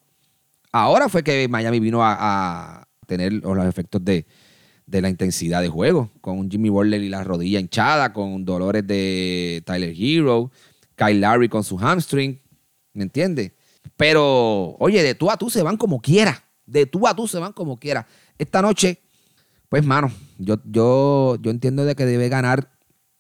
Ahora 0.74 1.08
fue 1.08 1.24
que 1.24 1.48
Miami 1.48 1.80
vino 1.80 2.02
a, 2.04 2.86
tener 3.08 3.32
los 3.32 3.66
efectos 3.66 4.04
de, 4.04 4.28
de, 4.86 5.02
la 5.02 5.10
intensidad 5.10 5.62
de 5.62 5.70
juego, 5.70 6.12
con 6.20 6.52
Jimmy 6.52 6.68
Butler 6.68 7.02
y 7.02 7.08
la 7.08 7.24
rodilla 7.24 7.62
hinchada, 7.62 8.12
con 8.12 8.44
dolores 8.44 8.86
de 8.86 9.64
Tyler 9.66 9.96
Hero, 9.98 10.52
Kyle 10.96 11.22
Larry 11.22 11.48
con 11.48 11.64
su 11.64 11.78
hamstring, 11.78 12.40
¿Me 12.94 13.04
entiendes? 13.04 13.54
Pero, 13.96 14.76
oye, 14.80 15.02
de 15.02 15.16
tú 15.16 15.32
a 15.32 15.38
tú 15.38 15.50
se 15.50 15.64
van 15.64 15.78
como 15.78 16.02
quiera. 16.02 16.44
De 16.66 16.86
tú 16.86 17.08
a 17.08 17.16
tú 17.16 17.28
se 17.28 17.40
van 17.40 17.54
como 17.54 17.78
quiera. 17.78 18.06
Esta 18.38 18.62
noche, 18.62 19.00
pues, 19.70 19.86
mano, 19.86 20.12
yo, 20.38 20.58
yo, 20.66 21.38
yo 21.42 21.52
entiendo 21.52 21.86
de 21.86 21.96
que 21.96 22.06
debe 22.06 22.28
ganar, 22.28 22.70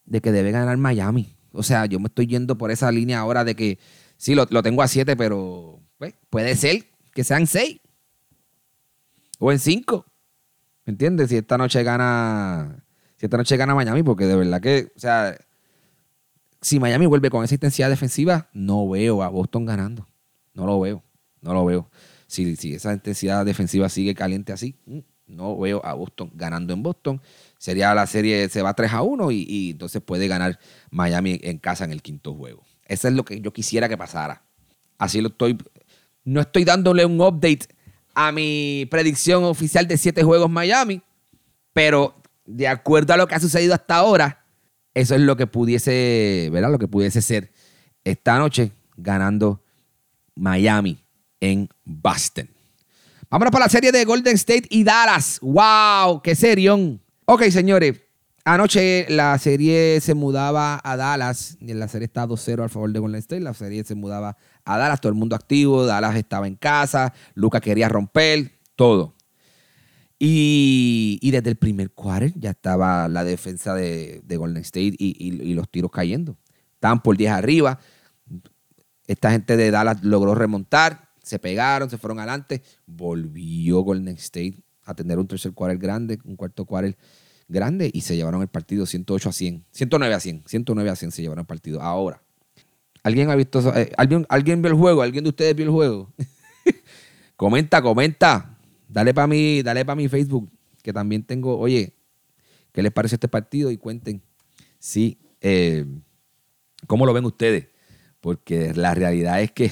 de 0.10 0.22
que 0.22 0.32
debe 0.32 0.52
ganar 0.52 0.76
Miami. 0.78 1.38
O 1.52 1.63
sea, 1.63 1.86
yo 1.86 2.00
me 2.00 2.08
estoy 2.08 2.28
yendo 2.28 2.58
por 2.58 2.72
esa 2.72 2.91
línea 2.91 3.19
ahora 3.19 3.43
de 3.43 3.56
que 3.56 3.80
sí, 4.17 4.36
lo, 4.36 4.45
tengo 4.48 4.82
a 4.82 4.88
siete, 4.88 5.15
pero 5.15 5.80
pues, 5.98 6.15
puede 6.30 6.56
ser 6.56 6.86
que 7.13 7.24
sean 7.24 7.48
seis. 7.48 7.80
O 9.39 9.52
en 9.52 9.60
cinco. 9.60 10.06
¿Me 10.86 10.91
entiendes? 10.91 11.30
Si 11.30 11.38
esta 11.38 11.58
noche 11.58 11.84
gana. 11.84 12.84
Si 13.15 13.26
esta 13.26 13.38
noche 13.38 13.56
gana 13.58 13.76
Miami, 13.76 14.04
porque 14.04 14.26
de 14.26 14.36
verdad 14.36 14.62
que, 14.62 14.91
o 14.95 15.00
sea, 15.00 15.38
si 16.62 16.80
Miami 16.80 17.06
vuelve 17.06 17.30
con 17.30 17.43
esa 17.43 17.56
intensidad 17.56 17.89
defensiva, 17.89 18.50
no 18.54 18.89
veo 18.89 19.24
a 19.24 19.30
Boston 19.30 19.65
ganando. 19.65 20.08
No 20.54 20.65
lo 20.65 20.80
veo. 20.80 21.04
No 21.41 21.54
lo 21.54 21.65
veo. 21.65 21.89
Si, 22.28 22.56
si 22.56 22.74
esa 22.74 22.93
intensidad 22.93 23.45
defensiva 23.45 23.89
sigue 23.89 24.15
caliente 24.15 24.54
así, 24.54 24.76
mm, 24.86 25.00
no 25.28 25.58
veo 25.58 25.86
a 25.86 25.93
Boston 25.93 26.32
ganando 26.34 26.74
en 26.74 26.84
Boston. 26.84 27.22
Sería 27.60 27.93
la 27.93 28.08
serie, 28.08 28.48
se 28.48 28.62
va 28.62 28.74
3 28.74 28.93
a 28.93 29.02
1 29.02 29.32
y, 29.32 29.72
entonces 29.72 30.02
puede 30.02 30.30
ganar 30.30 30.58
Miami 30.91 31.39
en 31.43 31.58
casa 31.58 31.84
en 31.84 31.91
el 31.91 32.02
quinto 32.02 32.34
juego. 32.34 32.63
Eso 32.86 33.10
es 33.10 33.13
lo 33.13 33.26
que 33.26 33.41
yo 33.41 33.52
quisiera 33.52 33.89
que 33.89 33.98
pasara. 33.98 34.43
Así 34.98 35.19
lo 35.19 35.28
estoy. 35.28 35.58
No 36.24 36.39
estoy 36.39 36.63
dándole 36.63 37.06
un 37.06 37.19
update 37.19 37.67
a 38.15 38.32
mi 38.32 38.88
predicción 38.89 39.43
oficial 39.43 39.88
de 39.88 39.98
7 39.98 40.24
juegos 40.24 40.50
Miami, 40.50 41.02
pero 41.74 42.15
de 42.45 42.69
acuerdo 42.69 43.13
a 43.13 43.17
lo 43.17 43.28
que 43.28 43.36
ha 43.36 43.39
sucedido 43.41 43.74
hasta 43.74 43.98
ahora, 43.98 44.45
eso 44.93 45.13
es 45.13 45.22
lo 45.22 45.36
que 45.36 45.45
pudiese, 45.45 46.48
¿verdad? 46.54 46.72
Lo 46.72 46.80
que 46.80 46.88
pudiese 46.88 47.22
ser 47.22 47.52
esta 48.06 48.39
noche 48.39 48.72
ganando 48.95 49.62
Miami 50.36 50.98
en 51.41 51.67
Boston. 51.84 52.50
Vámonos 53.30 53.52
para 53.52 53.65
la 53.65 53.69
serie 53.69 53.91
de 53.91 54.06
Golden 54.06 54.36
State 54.36 54.67
y 54.69 54.86
Dallas. 54.86 55.39
¡Wow! 55.41 56.22
¡Qué 56.22 56.36
serión! 56.36 57.02
Ok, 57.32 57.44
señores. 57.52 58.02
Anoche 58.44 59.06
la 59.08 59.38
serie 59.38 60.02
se 60.02 60.15
mudaba 60.15 60.82
a 60.84 60.98
Dallas. 60.98 61.60
Y 61.62 61.76
la 61.76 61.88
serie 61.88 62.08
está 62.08 62.26
2-0 62.28 62.63
al 62.63 62.72
favor 62.72 62.92
de 62.92 62.98
Golden 62.98 63.20
State. 63.20 63.42
La 63.42 63.54
serie 63.54 63.84
se 63.84 63.94
mudaba 63.94 64.36
a 64.65 64.78
Dallas. 64.80 65.00
Todo 65.00 65.12
el 65.12 65.15
mundo 65.15 65.36
activo. 65.36 65.86
Dallas 65.86 66.15
estaba 66.15 66.48
en 66.48 66.56
casa. 66.56 67.13
Lucas 67.36 67.62
quería 67.62 67.88
romper. 67.88 68.54
Todo. 68.76 69.13
Y, 70.18 71.20
desde 71.22 71.52
el 71.52 71.58
primer 71.58 71.92
quarter 71.92 72.34
ya 72.36 72.50
estaba 72.50 73.08
la 73.08 73.24
defensa 73.24 73.76
de, 73.76 74.24
Golden 74.28 74.63
State 74.63 74.96
y, 74.98 75.54
los 75.54 75.70
tiros 75.70 75.92
cayendo. 75.92 76.36
Estaban 76.74 77.04
por 77.04 77.15
10 77.15 77.32
arriba. 77.32 77.80
Esta 79.06 79.30
gente 79.30 79.56
de 79.56 79.70
Dallas 79.70 80.04
logró 80.04 80.34
remontar. 80.34 81.12
Se 81.22 81.38
pegaron, 81.38 81.92
se 81.92 82.00
fueron 82.00 82.18
adelante. 82.18 82.63
Volvió 82.88 83.82
Golden 83.82 84.15
State 84.15 84.63
a 84.89 84.96
tener 84.96 85.20
un 85.20 85.28
tercer 85.28 85.54
quarter 85.54 85.78
grande, 85.78 86.20
un 86.26 86.36
cuarto 86.36 86.65
quarter 86.65 86.98
grande 87.50 87.90
y 87.94 88.02
se 88.02 88.16
llevaron 88.16 88.42
el 88.42 88.48
partido 88.48 88.86
108 88.86 89.30
a 89.30 89.34
100. 89.34 89.66
109 89.72 90.14
a 90.16 90.20
100. 90.20 90.44
109 90.46 90.90
a 90.90 90.96
100 90.96 91.12
se 91.12 91.22
llevaron 91.22 91.42
el 91.42 91.48
partido. 91.48 91.82
Ahora, 91.82 92.22
¿alguien 93.04 93.30
ha 93.30 93.36
visto 93.36 93.76
eh, 93.76 93.92
¿alguien, 93.98 94.26
¿Alguien 94.30 94.62
vio 94.62 94.72
el 94.72 94.78
juego? 94.78 95.02
¿Alguien 95.02 95.24
de 95.26 95.32
ustedes 95.32 95.56
vio 95.56 95.66
el 95.66 95.72
juego? 95.72 96.14
comenta, 97.36 97.82
comenta. 97.82 98.58
Dale 98.88 99.14
para 99.14 99.28
mí, 99.28 99.62
dale 99.62 99.84
para 99.84 99.96
mi 99.96 100.08
Facebook, 100.08 100.50
que 100.82 100.94
también 100.94 101.24
tengo, 101.24 101.58
oye, 101.60 101.94
¿qué 102.72 102.82
les 102.82 102.92
parece 102.92 103.16
este 103.16 103.28
partido? 103.28 103.70
Y 103.72 103.78
cuenten 103.78 104.22
sí, 104.80 105.20
eh, 105.42 105.86
cómo 106.88 107.06
lo 107.06 107.14
ven 107.14 107.26
ustedes. 107.26 107.68
Porque 108.22 108.74
la 108.74 108.94
realidad 108.94 109.42
es 109.42 109.52
que 109.52 109.72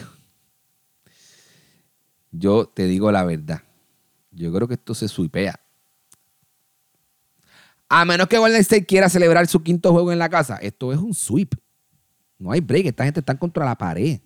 yo 2.32 2.66
te 2.68 2.86
digo 2.86 3.12
la 3.12 3.24
verdad. 3.24 3.62
Yo 4.32 4.54
creo 4.54 4.68
que 4.68 4.76
esto 4.76 4.94
se 4.94 5.08
suipea. 5.08 5.60
A 7.90 8.06
menos 8.06 8.28
que 8.28 8.38
Golden 8.38 8.62
State 8.62 8.86
quiera 8.86 9.10
celebrar 9.10 9.48
su 9.48 9.64
quinto 9.64 9.92
juego 9.92 10.12
en 10.12 10.20
la 10.20 10.30
casa, 10.30 10.58
esto 10.58 10.92
es 10.92 11.00
un 11.00 11.14
sweep. 11.14 11.56
No 12.38 12.52
hay 12.52 12.62
break. 12.62 12.88
Esta 12.88 13.06
gente 13.06 13.20
está 13.20 13.38
contra 13.38 13.66
la 13.66 13.78
pared. 13.78 14.20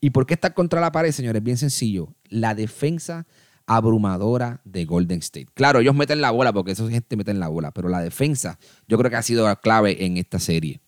¿Y 0.00 0.10
por 0.10 0.26
qué 0.26 0.34
está 0.34 0.54
contra 0.54 0.80
la 0.80 0.92
pared, 0.92 1.12
señores? 1.12 1.42
Bien 1.42 1.56
sencillo. 1.56 2.14
La 2.28 2.54
defensa 2.54 3.26
abrumadora 3.66 4.60
de 4.64 4.84
Golden 4.84 5.18
State. 5.18 5.48
Claro, 5.54 5.80
ellos 5.80 5.94
meten 5.94 6.20
la 6.20 6.30
bola 6.30 6.52
porque 6.52 6.72
esa 6.72 6.88
gente 6.88 7.16
mete 7.16 7.34
la 7.34 7.48
bola, 7.48 7.70
pero 7.70 7.88
la 7.88 8.00
defensa 8.00 8.58
yo 8.86 8.96
creo 8.96 9.10
que 9.10 9.16
ha 9.16 9.22
sido 9.22 9.46
la 9.46 9.56
clave 9.56 10.04
en 10.06 10.16
esta 10.16 10.38
serie. 10.38 10.80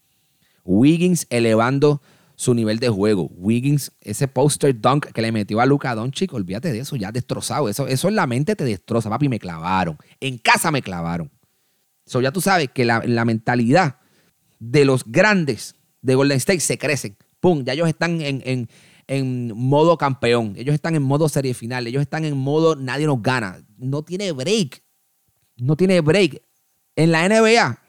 Wiggins 0.65 1.27
elevando 1.29 2.01
su 2.37 2.55
nivel 2.55 2.79
de 2.79 2.89
juego. 2.89 3.29
Wiggins, 3.37 3.93
ese 4.01 4.29
poster 4.29 4.81
dunk 4.81 5.07
que 5.13 5.21
le 5.21 5.31
metió 5.31 5.61
a 5.61 5.67
Luca 5.67 5.95
Doncic, 5.95 6.33
olvídate 6.33 6.73
de 6.73 6.79
eso, 6.79 6.97
ya 6.97 7.13
destrozado. 7.13 7.69
Eso, 7.69 7.87
eso 7.87 8.09
en 8.09 8.17
la 8.17 8.27
mente 8.27 8.57
te 8.57 8.65
destroza, 8.65 9.11
papi, 9.11 9.29
me 9.29 9.39
clavaron. 9.39 9.99
En 10.21 10.39
casa 10.39 10.71
me 10.71 10.81
clavaron. 10.81 11.31
So, 12.11 12.21
ya 12.21 12.33
tú 12.33 12.41
sabes 12.41 12.71
que 12.73 12.85
la, 12.85 13.25
mentalidad 13.25 13.99
de 14.59 14.85
los 14.85 15.05
grandes 15.05 15.77
de 16.03 16.15
Golden 16.15 16.39
State 16.39 16.61
se 16.61 16.79
crecen. 16.79 17.17
Pum, 17.39 17.65
ya 17.65 17.73
ellos 17.73 17.89
están 17.89 18.21
en 18.21 18.69
en 19.11 19.57
modo 19.57 19.99
campeón, 19.99 20.55
ellos 20.57 20.73
están 20.73 20.95
en 20.95 21.03
modo 21.03 21.29
serie 21.29 21.53
final, 21.53 21.85
ellos 21.89 22.01
están 22.01 22.25
en 22.25 22.37
modo 22.37 22.77
nadie 22.77 23.07
nos 23.07 23.21
gana. 23.21 23.61
No 23.77 24.05
tiene 24.05 24.31
break. 24.31 24.85
No 25.57 25.77
tiene 25.77 26.01
break. 26.01 26.41
En 26.95 27.11
la 27.11 27.29
NBA, 27.29 27.81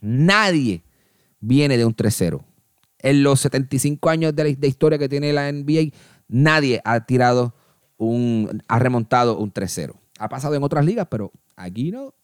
nadie 0.00 0.82
viene 1.38 1.76
de 1.76 1.84
un 1.84 1.94
3-0. 1.94 2.42
En 2.98 3.22
los 3.22 3.40
75 3.40 4.08
años 4.08 4.34
de, 4.34 4.56
la, 4.58 4.66
historia 4.66 4.98
que 4.98 5.10
tiene 5.10 5.34
la 5.34 5.52
NBA, 5.52 5.92
nadie 6.28 6.80
ha 6.82 7.04
tirado 7.04 7.54
un, 7.98 8.62
ha 8.66 8.78
remontado 8.78 9.36
un 9.36 9.52
3-0. 9.52 9.92
Ha 10.18 10.28
pasado 10.30 10.54
en 10.54 10.62
otras 10.62 10.86
ligas, 10.86 11.08
pero 11.10 11.30
aquí 11.56 11.90
no. 11.90 12.14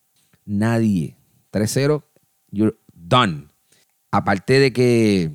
Nadie. 0.47 1.14
3-0, 1.53 2.03
you're 2.51 2.77
done. 2.93 3.49
Aparte 4.11 4.59
de 4.59 4.73
que 4.73 5.31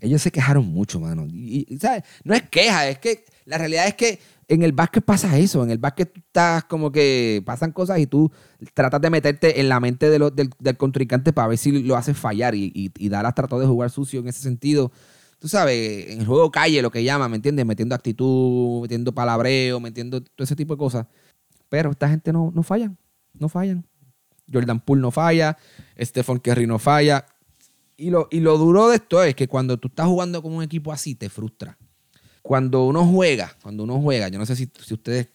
ellos 0.00 0.22
se 0.22 0.30
quejaron 0.30 0.66
mucho, 0.66 1.00
mano. 1.00 1.26
Y, 1.28 1.78
¿sabes? 1.80 2.04
No 2.24 2.34
es 2.34 2.42
queja, 2.48 2.88
es 2.88 2.98
que 2.98 3.24
la 3.44 3.58
realidad 3.58 3.88
es 3.88 3.94
que 3.94 4.20
en 4.46 4.62
el 4.62 4.72
básquet 4.72 5.04
pasa 5.04 5.38
eso. 5.38 5.62
En 5.62 5.70
el 5.70 5.78
básquet 5.78 6.12
tú 6.12 6.20
estás 6.20 6.64
como 6.64 6.92
que 6.92 7.42
pasan 7.44 7.72
cosas 7.72 7.98
y 7.98 8.06
tú 8.06 8.30
tratas 8.74 9.00
de 9.00 9.10
meterte 9.10 9.60
en 9.60 9.68
la 9.68 9.80
mente 9.80 10.08
del, 10.10 10.76
contrincante 10.76 11.32
para 11.32 11.48
ver 11.48 11.58
si 11.58 11.82
lo 11.82 11.96
haces 11.96 12.16
fallar. 12.16 12.54
Y, 12.54 12.72
y, 12.74 13.08
Dallas 13.08 13.34
trató 13.34 13.58
de 13.58 13.66
jugar 13.66 13.90
sucio 13.90 14.20
en 14.20 14.28
ese 14.28 14.40
sentido. 14.42 14.92
Tú 15.38 15.48
sabes, 15.48 16.08
en 16.10 16.20
el 16.20 16.26
juego 16.26 16.50
calle, 16.50 16.82
lo 16.82 16.90
que 16.90 17.04
llama, 17.04 17.28
¿me 17.28 17.36
entiendes? 17.36 17.64
Metiendo 17.64 17.94
actitud, 17.94 18.82
metiendo 18.82 19.12
palabreo, 19.14 19.80
metiendo 19.80 20.20
todo 20.20 20.44
ese 20.44 20.56
tipo 20.56 20.74
de 20.74 20.78
cosas. 20.78 21.06
Pero 21.68 21.90
esta 21.90 22.08
gente 22.08 22.32
no, 22.32 22.50
no 22.54 22.62
fallan, 22.62 22.98
no 23.34 23.48
fallan. 23.48 23.87
Jordan 24.52 24.80
Poole 24.80 25.02
no 25.02 25.10
falla, 25.10 25.56
Stephen 25.98 26.38
Curry 26.38 26.66
no 26.66 26.78
falla. 26.78 27.26
Y 27.96 28.10
lo, 28.10 28.28
y 28.30 28.40
lo 28.40 28.56
duro 28.58 28.88
de 28.88 28.96
esto 28.96 29.22
es 29.22 29.34
que 29.34 29.48
cuando 29.48 29.76
tú 29.76 29.88
estás 29.88 30.06
jugando 30.06 30.40
con 30.40 30.52
un 30.52 30.62
equipo 30.62 30.92
así, 30.92 31.14
te 31.14 31.28
frustra. 31.28 31.76
Cuando 32.42 32.86
uno 32.86 33.04
juega, 33.04 33.54
cuando 33.60 33.82
uno 33.82 34.00
juega, 34.00 34.28
yo 34.28 34.38
no 34.38 34.46
sé 34.46 34.56
si, 34.56 34.70
si 34.80 34.94
ustedes, 34.94 35.28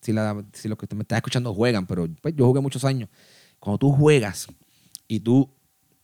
si, 0.00 0.12
la, 0.12 0.44
si 0.52 0.68
los 0.68 0.78
que 0.78 0.86
me 0.94 1.02
están 1.02 1.16
escuchando 1.16 1.52
juegan, 1.52 1.86
pero 1.86 2.08
pues, 2.20 2.34
yo 2.36 2.46
jugué 2.46 2.60
muchos 2.60 2.84
años. 2.84 3.08
Cuando 3.58 3.78
tú 3.78 3.92
juegas 3.92 4.46
y 5.08 5.20
tú 5.20 5.50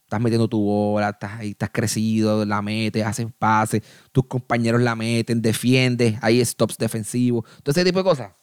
estás 0.09 0.19
metiendo 0.19 0.47
tu 0.47 0.59
bola, 0.59 1.09
estás, 1.09 1.43
estás 1.43 1.69
crecido, 1.71 2.43
la 2.43 2.61
metes, 2.61 3.05
haces 3.05 3.27
pases, 3.37 3.83
tus 4.11 4.25
compañeros 4.25 4.81
la 4.81 4.95
meten, 4.95 5.41
defiendes, 5.41 6.17
hay 6.21 6.43
stops 6.43 6.77
defensivos, 6.77 7.45
todo 7.63 7.71
ese 7.71 7.85
tipo 7.85 7.99
de 7.99 8.03
cosas, 8.03 8.33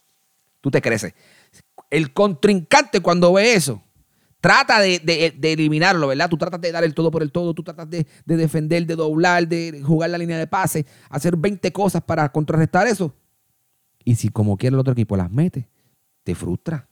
tú 0.60 0.70
te 0.70 0.80
creces. 0.80 1.12
El 1.90 2.12
contrincante 2.12 3.00
cuando 3.00 3.32
ve 3.32 3.54
eso, 3.54 3.82
trata 4.40 4.80
de, 4.80 5.34
eliminarlo, 5.42 6.08
¿verdad? 6.08 6.28
Tú 6.28 6.36
tratas 6.36 6.60
de 6.60 6.70
dar 6.70 6.84
el 6.84 6.94
todo 6.94 7.10
por 7.10 7.22
el 7.22 7.32
todo, 7.32 7.54
tú 7.54 7.62
tratas 7.62 7.90
de, 7.90 8.06
defender, 8.24 8.86
de 8.86 8.94
doblar, 8.94 9.48
de 9.48 9.82
jugar 9.82 10.10
la 10.10 10.18
línea 10.18 10.38
de 10.38 10.46
pase, 10.46 10.86
hacer 11.10 11.36
20 11.36 11.72
cosas 11.72 12.02
para 12.02 12.30
contrarrestar 12.30 12.86
eso. 12.86 13.14
Y 14.04 14.14
si 14.14 14.28
como 14.28 14.56
quiere 14.56 14.74
el 14.74 14.80
otro 14.80 14.92
equipo 14.92 15.16
las 15.16 15.30
mete, 15.30 15.68
te 16.22 16.34
frustra. 16.34 16.88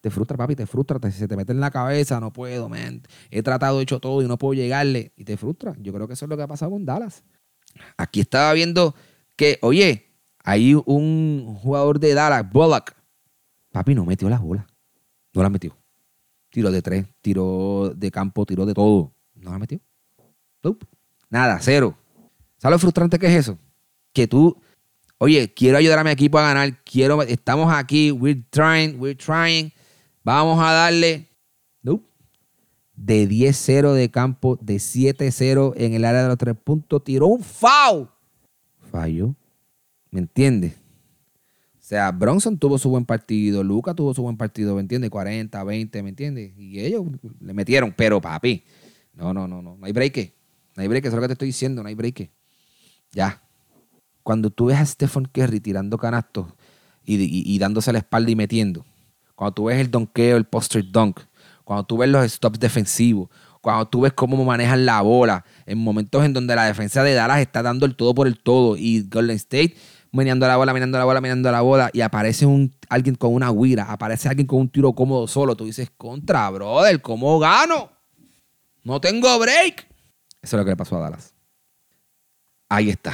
Te 0.00 0.10
frustra, 0.10 0.36
papi, 0.36 0.56
te 0.56 0.66
frustra, 0.66 0.98
se 1.10 1.28
te 1.28 1.36
mete 1.36 1.52
en 1.52 1.60
la 1.60 1.70
cabeza, 1.70 2.20
no 2.20 2.32
puedo, 2.32 2.68
man. 2.68 3.02
He 3.30 3.42
tratado, 3.42 3.80
he 3.80 3.82
hecho 3.82 4.00
todo 4.00 4.22
y 4.22 4.26
no 4.26 4.38
puedo 4.38 4.54
llegarle. 4.54 5.12
Y 5.16 5.24
te 5.24 5.36
frustra. 5.36 5.74
Yo 5.80 5.92
creo 5.92 6.06
que 6.06 6.14
eso 6.14 6.24
es 6.24 6.28
lo 6.28 6.36
que 6.36 6.42
ha 6.42 6.48
pasado 6.48 6.72
con 6.72 6.84
Dallas. 6.84 7.24
Aquí 7.96 8.20
estaba 8.20 8.52
viendo 8.54 8.94
que, 9.36 9.58
oye, 9.62 10.08
hay 10.42 10.74
un 10.74 11.56
jugador 11.60 12.00
de 12.00 12.14
Dallas, 12.14 12.50
Bullock. 12.50 12.97
Papi, 13.72 13.94
no 13.94 14.04
metió 14.04 14.28
las 14.28 14.40
bolas. 14.40 14.66
No 15.34 15.42
las 15.42 15.50
metió. 15.50 15.76
Tiro 16.50 16.70
de 16.70 16.82
tres, 16.82 17.06
tiro 17.20 17.92
de 17.94 18.10
campo, 18.10 18.46
tiro 18.46 18.64
de 18.64 18.74
todo. 18.74 19.12
No 19.34 19.50
la 19.50 19.58
metió. 19.58 19.80
Nada, 21.30 21.58
cero. 21.60 21.96
¿Sabes 22.56 22.74
lo 22.74 22.78
frustrante 22.78 23.18
que 23.18 23.26
es 23.26 23.34
eso? 23.34 23.58
Que 24.12 24.26
tú, 24.26 24.60
oye, 25.18 25.52
quiero 25.52 25.78
ayudar 25.78 25.98
a 25.98 26.04
mi 26.04 26.10
equipo 26.10 26.38
a 26.38 26.42
ganar, 26.42 26.82
quiero, 26.82 27.22
estamos 27.22 27.72
aquí, 27.72 28.10
we're 28.10 28.42
trying, 28.50 28.98
we're 28.98 29.14
trying, 29.14 29.72
vamos 30.24 30.58
a 30.60 30.72
darle. 30.72 31.28
Nope. 31.82 32.04
De 32.96 33.28
10-0 33.28 33.92
de 33.92 34.10
campo, 34.10 34.58
de 34.60 34.76
7-0 34.76 35.74
en 35.76 35.94
el 35.94 36.04
área 36.04 36.22
de 36.22 36.28
los 36.28 36.38
tres 36.38 36.56
puntos, 36.56 37.04
tiró 37.04 37.26
un 37.26 37.42
foul. 37.42 38.08
Falló. 38.90 39.34
¿Me 40.10 40.20
entiendes? 40.20 40.74
Sea, 41.88 42.10
Bronson 42.10 42.58
tuvo 42.58 42.76
su 42.76 42.90
buen 42.90 43.06
partido, 43.06 43.64
Luca 43.64 43.94
tuvo 43.94 44.12
su 44.12 44.20
buen 44.20 44.36
partido, 44.36 44.74
¿me 44.74 44.82
entiendes? 44.82 45.08
40, 45.08 45.64
20, 45.64 46.02
¿me 46.02 46.10
entiendes? 46.10 46.52
Y 46.58 46.80
ellos 46.80 47.06
le 47.40 47.54
metieron, 47.54 47.94
pero 47.96 48.20
papi, 48.20 48.62
no, 49.14 49.32
no, 49.32 49.48
no, 49.48 49.62
no, 49.62 49.74
no 49.74 49.86
hay 49.86 49.92
break. 49.92 50.34
No 50.76 50.82
hay 50.82 50.88
break, 50.88 51.06
eso 51.06 51.12
es 51.12 51.14
lo 51.14 51.22
que 51.22 51.28
te 51.28 51.32
estoy 51.32 51.48
diciendo, 51.48 51.82
no 51.82 51.88
hay 51.88 51.94
break. 51.94 52.30
Ya. 53.12 53.40
Cuando 54.22 54.50
tú 54.50 54.66
ves 54.66 54.76
a 54.76 54.84
Stephen 54.84 55.30
Curry 55.32 55.60
tirando 55.60 55.96
canastos 55.96 56.48
y, 57.06 57.58
dándose 57.58 57.90
la 57.90 58.00
espalda 58.00 58.30
y 58.32 58.36
metiendo, 58.36 58.84
cuando 59.34 59.54
tú 59.54 59.64
ves 59.64 59.80
el 59.80 59.90
donkeo, 59.90 60.36
el 60.36 60.44
poster 60.44 60.84
dunk, 60.92 61.20
cuando 61.64 61.84
tú 61.84 61.96
ves 61.96 62.10
los 62.10 62.30
stops 62.30 62.60
defensivos, 62.60 63.30
cuando 63.62 63.88
tú 63.88 64.02
ves 64.02 64.12
cómo 64.12 64.44
manejan 64.44 64.84
la 64.84 65.00
bola, 65.00 65.42
en 65.64 65.78
momentos 65.78 66.22
en 66.22 66.34
donde 66.34 66.54
la 66.54 66.66
defensa 66.66 67.02
de 67.02 67.14
Dallas 67.14 67.40
está 67.40 67.62
dando 67.62 67.86
el 67.86 67.96
todo 67.96 68.14
por 68.14 68.26
el 68.26 68.38
todo 68.38 68.76
y 68.76 69.08
Golden 69.08 69.36
State 69.36 69.74
meneando 70.12 70.46
la 70.46 70.56
bola, 70.56 70.72
meneando 70.72 70.98
la 70.98 71.04
bola, 71.04 71.20
meneando 71.20 71.50
la 71.52 71.60
bola, 71.60 71.90
y 71.92 72.00
aparece 72.00 72.46
un, 72.46 72.74
alguien 72.88 73.14
con 73.14 73.34
una 73.34 73.50
guira, 73.50 73.84
aparece 73.90 74.28
alguien 74.28 74.46
con 74.46 74.60
un 74.60 74.68
tiro 74.68 74.92
cómodo 74.94 75.26
solo, 75.26 75.56
tú 75.56 75.64
dices, 75.66 75.90
contra, 75.96 76.48
brother, 76.50 77.00
¿cómo 77.02 77.38
gano? 77.38 77.90
No 78.84 79.00
tengo 79.00 79.38
break. 79.38 79.86
Eso 80.40 80.56
es 80.56 80.60
lo 80.60 80.64
que 80.64 80.70
le 80.70 80.76
pasó 80.76 80.96
a 80.96 81.00
Dallas. 81.00 81.34
Ahí 82.68 82.90
está. 82.90 83.12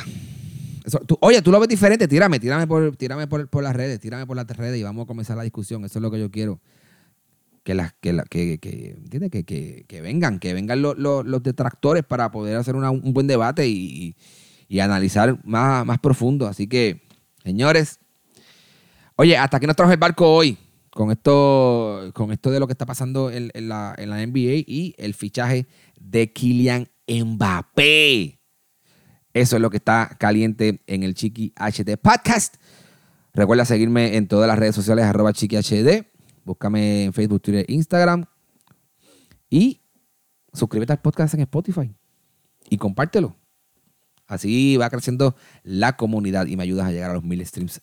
oye, 1.20 1.40
tú 1.42 1.50
lo 1.50 1.61
ves 1.61 1.68
diferente, 1.68 2.07
tírame, 2.09 2.38
tírame, 2.38 2.66
por, 2.66 2.96
tírame 2.96 3.26
por, 3.26 3.62
las 3.62 3.74
redes, 3.74 3.98
tírame 4.00 4.26
por 4.26 4.37
las 4.37 4.46
redes 4.46 4.78
y 4.78 4.83
vamos 4.83 5.04
a 5.04 5.07
comenzar 5.07 5.37
la 5.37 5.42
discusión. 5.42 5.85
Eso 5.85 5.98
es 5.98 6.02
lo 6.02 6.11
que 6.11 6.20
yo 6.20 6.30
quiero. 6.30 6.61
que, 7.62 7.74
las, 7.74 7.94
que, 8.00 8.12
la- 8.12 8.24
que, 8.24 8.59
que, 8.59 8.96
que, 9.44 9.85
que- 9.88 10.00
vengan, 10.02 10.38
que 10.38 10.52
vengan 10.52 10.83
los, 10.83 10.98
los- 10.98 11.42
detractores 11.42 12.04
para 12.04 12.30
poder 12.30 12.57
hacer 12.57 12.74
un 12.76 13.12
buen 13.14 13.26
debate 13.26 13.66
y 13.68 14.16
analizar 14.81 15.38
más, 15.44 15.85
más 15.87 15.98
profundo. 15.98 16.46
Así 16.46 16.66
que, 16.66 17.03
señores, 17.42 18.00
oye, 19.16 19.37
hasta 19.37 19.57
aquí 19.57 19.66
nos 19.66 19.77
trajo 19.77 19.92
el 19.92 19.98
barco 19.98 20.33
hoy 20.33 20.59
con 20.90 21.11
esto, 21.11 22.11
con 22.14 22.33
esto 22.33 22.50
de 22.50 22.61
lo 22.61 22.66
que 22.66 22.72
está 22.72 22.87
pasando 22.87 23.31
en, 23.31 23.50
la, 23.68 23.94
en 23.98 24.11
la 24.11 24.24
NBA 24.24 24.64
y 24.66 24.94
el 24.96 25.14
fichaje 25.14 25.66
de 26.00 26.33
Kylian 26.33 26.88
Mbappé. 27.09 28.40
Eso 29.33 29.57
es 29.57 29.62
lo 29.62 29.70
que 29.70 29.79
está 29.79 30.16
caliente 30.18 30.81
en 30.87 31.03
el 31.03 31.14
Chiqui 31.14 31.53
HD 31.57 31.96
Podcast. 31.96 32.55
Recuerda 33.33 33.64
seguirme 33.64 34.16
en 34.16 34.29
todas 34.29 34.46
las 34.46 34.57
redes 34.57 34.77
sociales, 34.77 35.05
arroba 35.05 35.33
Chiqui 35.33 35.57
HD. 35.57 36.07
Búscame 36.44 37.05
en 37.05 37.12
Facebook, 37.12 37.42
Twitter, 37.42 37.64
Instagram. 37.68 38.27
Y 39.50 39.81
suscríbete 40.53 40.92
al 40.92 41.00
podcast 41.00 41.35
en 41.35 41.40
Spotify. 41.40 41.92
Y 42.70 42.79
compártelo. 42.79 43.37
Así 44.26 44.76
va 44.76 44.90
creciendo 44.90 45.37
la 45.62 45.96
comunidad 45.96 46.46
y 46.46 46.56
me 46.56 46.62
ayudas 46.62 46.87
a 46.87 46.92
llegar 46.92 47.10
a 47.10 47.14
los 47.14 47.24
mil 47.24 47.44
streams 47.46 47.80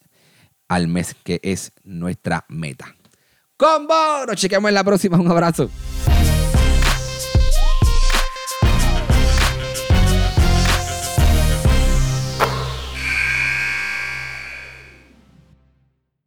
al 0.67 0.88
mes, 0.88 1.15
que 1.23 1.39
es 1.43 1.73
nuestra 1.84 2.45
meta. 2.47 2.95
Combo, 3.58 4.25
nos 4.25 4.38
chequeamos 4.38 4.69
en 4.69 4.75
la 4.75 4.84
próxima. 4.84 5.17
Un 5.17 5.30
abrazo. 5.30 5.69